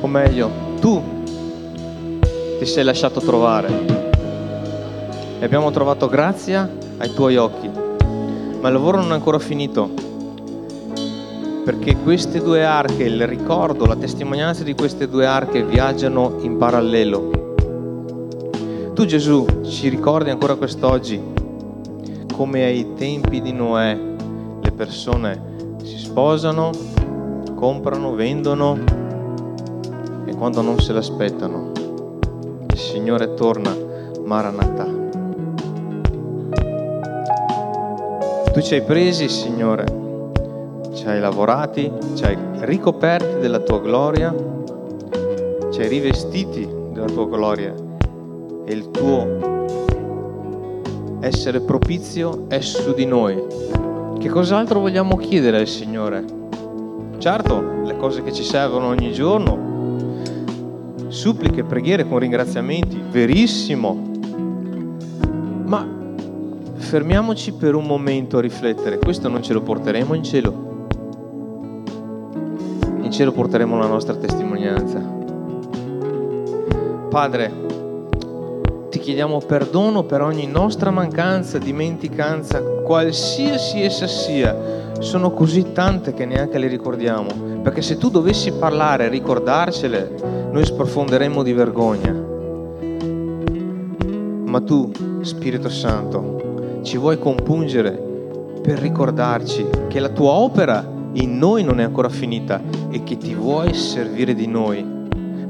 o 0.00 0.06
meglio, 0.08 0.50
tu 0.80 1.00
ti 2.58 2.66
sei 2.66 2.82
lasciato 2.82 3.20
trovare 3.20 3.68
e 5.38 5.44
abbiamo 5.44 5.70
trovato 5.70 6.08
grazia 6.08 6.68
ai 6.96 7.14
tuoi 7.14 7.36
occhi. 7.36 7.70
Ma 8.60 8.66
il 8.66 8.74
lavoro 8.74 8.96
non 8.96 9.12
è 9.12 9.14
ancora 9.14 9.38
finito, 9.38 9.88
perché 11.64 11.96
queste 11.98 12.42
due 12.42 12.64
arche, 12.64 13.04
il 13.04 13.24
ricordo, 13.28 13.86
la 13.86 13.94
testimonianza 13.94 14.64
di 14.64 14.74
queste 14.74 15.08
due 15.08 15.26
arche 15.26 15.62
viaggiano 15.62 16.38
in 16.40 16.56
parallelo. 16.56 17.30
Tu 18.94 19.04
Gesù 19.04 19.46
ci 19.62 19.88
ricordi 19.88 20.30
ancora 20.30 20.56
quest'oggi 20.56 21.22
come 22.34 22.64
ai 22.64 22.94
tempi 22.94 23.40
di 23.40 23.52
Noè 23.52 23.96
le 24.60 24.72
persone 24.72 25.54
sposano, 26.18 26.72
comprano, 27.54 28.12
vendono 28.12 28.76
e 30.24 30.34
quando 30.34 30.62
non 30.62 30.80
se 30.80 30.92
l'aspettano 30.92 31.70
il 32.68 32.76
Signore 32.76 33.34
torna 33.34 33.72
Maranatha. 34.24 34.84
Tu 38.52 38.60
ci 38.62 38.74
hai 38.74 38.82
presi, 38.82 39.28
Signore, 39.28 39.84
ci 40.92 41.06
hai 41.06 41.20
lavorati, 41.20 41.88
ci 42.14 42.24
hai 42.24 42.36
ricoperti 42.62 43.38
della 43.38 43.60
tua 43.60 43.78
gloria, 43.78 44.34
ci 45.70 45.80
hai 45.80 45.88
rivestiti 45.88 46.68
della 46.90 47.06
tua 47.06 47.28
gloria 47.28 47.72
e 48.64 48.72
il 48.72 48.90
tuo 48.90 49.56
essere 51.20 51.60
propizio 51.60 52.46
è 52.48 52.60
su 52.60 52.92
di 52.92 53.06
noi. 53.06 53.87
Che 54.28 54.34
cos'altro 54.34 54.80
vogliamo 54.80 55.16
chiedere 55.16 55.56
al 55.56 55.66
Signore? 55.66 56.22
Certo, 57.16 57.82
le 57.82 57.96
cose 57.96 58.22
che 58.22 58.30
ci 58.30 58.42
servono 58.42 58.88
ogni 58.88 59.10
giorno, 59.10 60.18
suppliche, 61.08 61.64
preghiere 61.64 62.06
con 62.06 62.18
ringraziamenti, 62.18 63.02
verissimo. 63.10 63.98
Ma 65.64 65.88
fermiamoci 66.74 67.54
per 67.54 67.74
un 67.74 67.86
momento 67.86 68.36
a 68.36 68.42
riflettere, 68.42 68.98
questo 68.98 69.28
non 69.28 69.42
ce 69.42 69.54
lo 69.54 69.62
porteremo 69.62 70.12
in 70.12 70.22
cielo. 70.22 70.86
In 73.00 73.10
cielo 73.10 73.32
porteremo 73.32 73.78
la 73.78 73.86
nostra 73.86 74.14
testimonianza. 74.14 75.00
Padre, 77.08 77.50
ti 78.90 79.00
chiediamo 79.00 79.40
perdono 79.40 80.04
per 80.04 80.22
ogni 80.22 80.46
nostra 80.46 80.90
mancanza, 80.90 81.58
dimenticanza, 81.58 82.62
qualsiasi 82.62 83.82
essa 83.82 84.06
sia. 84.06 84.86
Sono 85.00 85.32
così 85.32 85.72
tante 85.72 86.14
che 86.14 86.24
neanche 86.24 86.58
le 86.58 86.68
ricordiamo, 86.68 87.28
perché 87.62 87.82
se 87.82 87.98
tu 87.98 88.08
dovessi 88.08 88.52
parlare 88.52 89.04
e 89.04 89.08
ricordarcele, 89.08 90.48
noi 90.50 90.64
sprofonderemmo 90.64 91.42
di 91.42 91.52
vergogna. 91.52 92.12
Ma 94.44 94.60
tu, 94.60 94.90
Spirito 95.20 95.68
Santo, 95.68 96.80
ci 96.82 96.96
vuoi 96.96 97.18
compungere 97.18 98.06
per 98.62 98.78
ricordarci 98.78 99.66
che 99.88 100.00
la 100.00 100.08
tua 100.08 100.30
opera 100.30 100.96
in 101.12 101.36
noi 101.36 101.62
non 101.62 101.80
è 101.80 101.82
ancora 101.82 102.08
finita 102.08 102.60
e 102.90 103.02
che 103.02 103.18
ti 103.18 103.34
vuoi 103.34 103.74
servire 103.74 104.34
di 104.34 104.46
noi, 104.46 104.84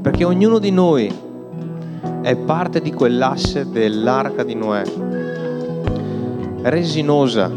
perché 0.01 0.25
ognuno 0.25 0.59
di 0.59 0.71
noi 0.71 1.27
è 2.21 2.35
parte 2.35 2.81
di 2.81 2.91
quell'asse 2.91 3.69
dell'arca 3.69 4.43
di 4.43 4.53
Noè, 4.53 4.83
resinosa, 6.63 7.49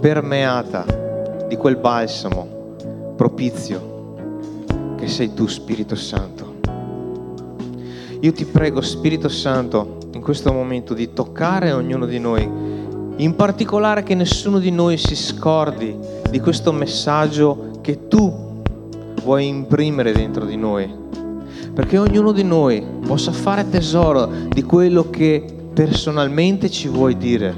permeata 0.00 0.84
di 1.46 1.56
quel 1.56 1.76
balsamo 1.76 2.74
propizio 3.14 4.14
che 4.96 5.06
sei 5.06 5.32
tu 5.32 5.46
Spirito 5.46 5.94
Santo. 5.94 6.58
Io 8.20 8.32
ti 8.32 8.44
prego 8.44 8.80
Spirito 8.80 9.28
Santo 9.28 9.98
in 10.12 10.20
questo 10.20 10.52
momento 10.52 10.92
di 10.92 11.12
toccare 11.12 11.70
ognuno 11.72 12.06
di 12.06 12.18
noi, 12.18 12.42
in 12.42 13.34
particolare 13.36 14.02
che 14.02 14.16
nessuno 14.16 14.58
di 14.58 14.72
noi 14.72 14.96
si 14.96 15.14
scordi 15.14 15.96
di 16.28 16.40
questo 16.40 16.72
messaggio 16.72 17.78
che 17.80 18.08
tu 18.08 18.62
vuoi 19.22 19.46
imprimere 19.46 20.12
dentro 20.12 20.44
di 20.44 20.56
noi 20.56 20.98
perché 21.72 21.98
ognuno 21.98 22.32
di 22.32 22.42
noi 22.42 22.84
possa 23.06 23.32
fare 23.32 23.68
tesoro 23.68 24.28
di 24.48 24.62
quello 24.62 25.08
che 25.10 25.44
personalmente 25.72 26.68
ci 26.70 26.88
vuoi 26.88 27.16
dire. 27.16 27.54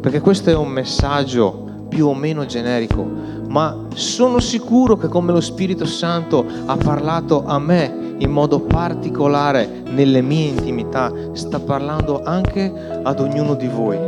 Perché 0.00 0.20
questo 0.20 0.50
è 0.50 0.56
un 0.56 0.68
messaggio 0.68 1.86
più 1.88 2.06
o 2.06 2.14
meno 2.14 2.44
generico, 2.46 3.06
ma 3.48 3.86
sono 3.94 4.40
sicuro 4.40 4.96
che 4.96 5.08
come 5.08 5.32
lo 5.32 5.40
Spirito 5.40 5.84
Santo 5.84 6.44
ha 6.66 6.76
parlato 6.76 7.44
a 7.44 7.58
me 7.58 8.14
in 8.18 8.30
modo 8.30 8.60
particolare 8.60 9.82
nelle 9.90 10.22
mie 10.22 10.48
intimità, 10.48 11.12
sta 11.32 11.58
parlando 11.58 12.22
anche 12.22 12.72
ad 13.02 13.20
ognuno 13.20 13.54
di 13.54 13.68
voi. 13.68 13.98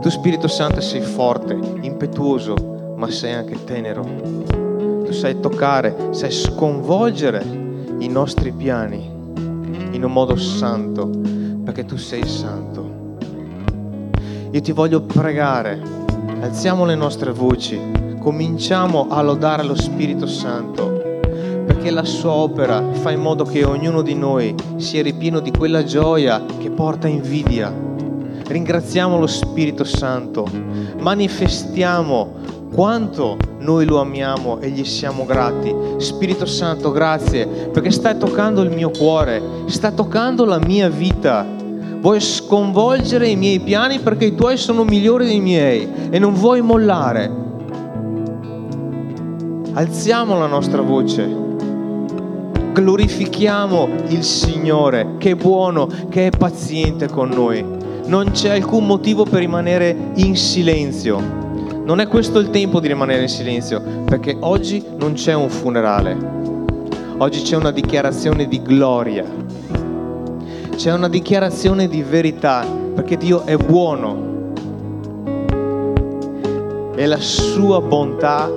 Tu 0.00 0.10
Spirito 0.10 0.48
Santo 0.48 0.80
sei 0.80 1.00
forte, 1.00 1.58
impetuoso, 1.80 2.94
ma 2.96 3.10
sei 3.10 3.32
anche 3.32 3.64
tenero 3.64 4.63
tu 5.04 5.12
sai 5.12 5.40
toccare, 5.40 6.08
sai 6.10 6.30
sconvolgere 6.30 7.44
i 7.98 8.08
nostri 8.08 8.52
piani 8.52 9.10
in 9.92 10.02
un 10.02 10.12
modo 10.12 10.36
santo, 10.36 11.08
perché 11.64 11.84
tu 11.84 11.96
sei 11.96 12.26
santo. 12.26 13.18
Io 14.50 14.60
ti 14.60 14.72
voglio 14.72 15.02
pregare, 15.02 15.80
alziamo 16.40 16.84
le 16.84 16.94
nostre 16.94 17.32
voci 17.32 18.02
cominciamo 18.24 19.08
a 19.10 19.20
lodare 19.20 19.62
lo 19.64 19.74
Spirito 19.74 20.26
Santo 20.26 21.02
perché 21.66 21.90
la 21.90 22.04
sua 22.04 22.30
opera 22.30 22.82
fa 22.92 23.10
in 23.10 23.20
modo 23.20 23.44
che 23.44 23.64
ognuno 23.64 24.00
di 24.00 24.14
noi 24.14 24.54
sia 24.76 25.02
ripieno 25.02 25.40
di 25.40 25.50
quella 25.50 25.84
gioia 25.84 26.42
che 26.58 26.70
porta 26.70 27.06
invidia. 27.06 27.70
Ringraziamo 28.46 29.18
lo 29.18 29.26
Spirito 29.26 29.84
Santo, 29.84 30.46
manifestiamo 31.00 32.32
quanto 32.74 33.36
noi 33.58 33.86
lo 33.86 34.00
amiamo 34.00 34.58
e 34.60 34.68
gli 34.68 34.84
siamo 34.84 35.24
grati. 35.24 35.72
Spirito 35.98 36.44
Santo, 36.44 36.90
grazie 36.90 37.46
perché 37.46 37.92
stai 37.92 38.18
toccando 38.18 38.62
il 38.62 38.70
mio 38.70 38.90
cuore, 38.90 39.40
stai 39.66 39.94
toccando 39.94 40.44
la 40.44 40.58
mia 40.58 40.88
vita. 40.88 41.46
Vuoi 42.00 42.20
sconvolgere 42.20 43.28
i 43.28 43.36
miei 43.36 43.60
piani 43.60 44.00
perché 44.00 44.26
i 44.26 44.34
tuoi 44.34 44.56
sono 44.56 44.82
migliori 44.82 45.24
dei 45.24 45.40
miei 45.40 45.88
e 46.10 46.18
non 46.18 46.34
vuoi 46.34 46.60
mollare. 46.60 47.42
Alziamo 49.72 50.38
la 50.38 50.46
nostra 50.46 50.82
voce 50.82 51.42
glorifichiamo 52.74 53.88
il 54.08 54.24
Signore 54.24 55.14
che 55.18 55.30
è 55.30 55.34
buono, 55.36 55.88
che 56.08 56.26
è 56.26 56.30
paziente 56.36 57.06
con 57.06 57.28
noi. 57.28 57.64
Non 58.06 58.32
c'è 58.32 58.56
alcun 58.56 58.84
motivo 58.84 59.22
per 59.22 59.38
rimanere 59.38 59.96
in 60.16 60.36
silenzio. 60.36 61.43
Non 61.84 62.00
è 62.00 62.08
questo 62.08 62.38
il 62.38 62.48
tempo 62.48 62.80
di 62.80 62.88
rimanere 62.88 63.20
in 63.20 63.28
silenzio, 63.28 63.78
perché 64.06 64.34
oggi 64.40 64.82
non 64.96 65.12
c'è 65.12 65.34
un 65.34 65.50
funerale. 65.50 66.16
Oggi 67.18 67.42
c'è 67.42 67.56
una 67.56 67.72
dichiarazione 67.72 68.48
di 68.48 68.62
gloria. 68.62 69.26
C'è 70.74 70.94
una 70.94 71.10
dichiarazione 71.10 71.86
di 71.86 72.02
verità, 72.02 72.64
perché 72.94 73.18
Dio 73.18 73.44
è 73.44 73.56
buono. 73.56 74.32
E 76.96 77.04
la 77.04 77.18
sua 77.18 77.82
bontà 77.82 78.50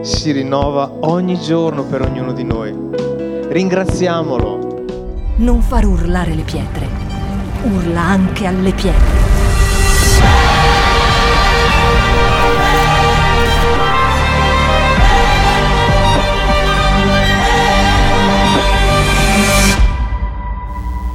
si 0.00 0.32
rinnova 0.32 0.90
ogni 1.00 1.38
giorno 1.38 1.84
per 1.84 2.00
ognuno 2.00 2.32
di 2.32 2.44
noi. 2.44 2.74
Ringraziamolo. 3.46 4.84
Non 5.36 5.60
far 5.60 5.84
urlare 5.84 6.32
le 6.32 6.42
pietre, 6.42 6.88
urla 7.64 8.00
anche 8.00 8.46
alle 8.46 8.72
pietre. 8.72 9.33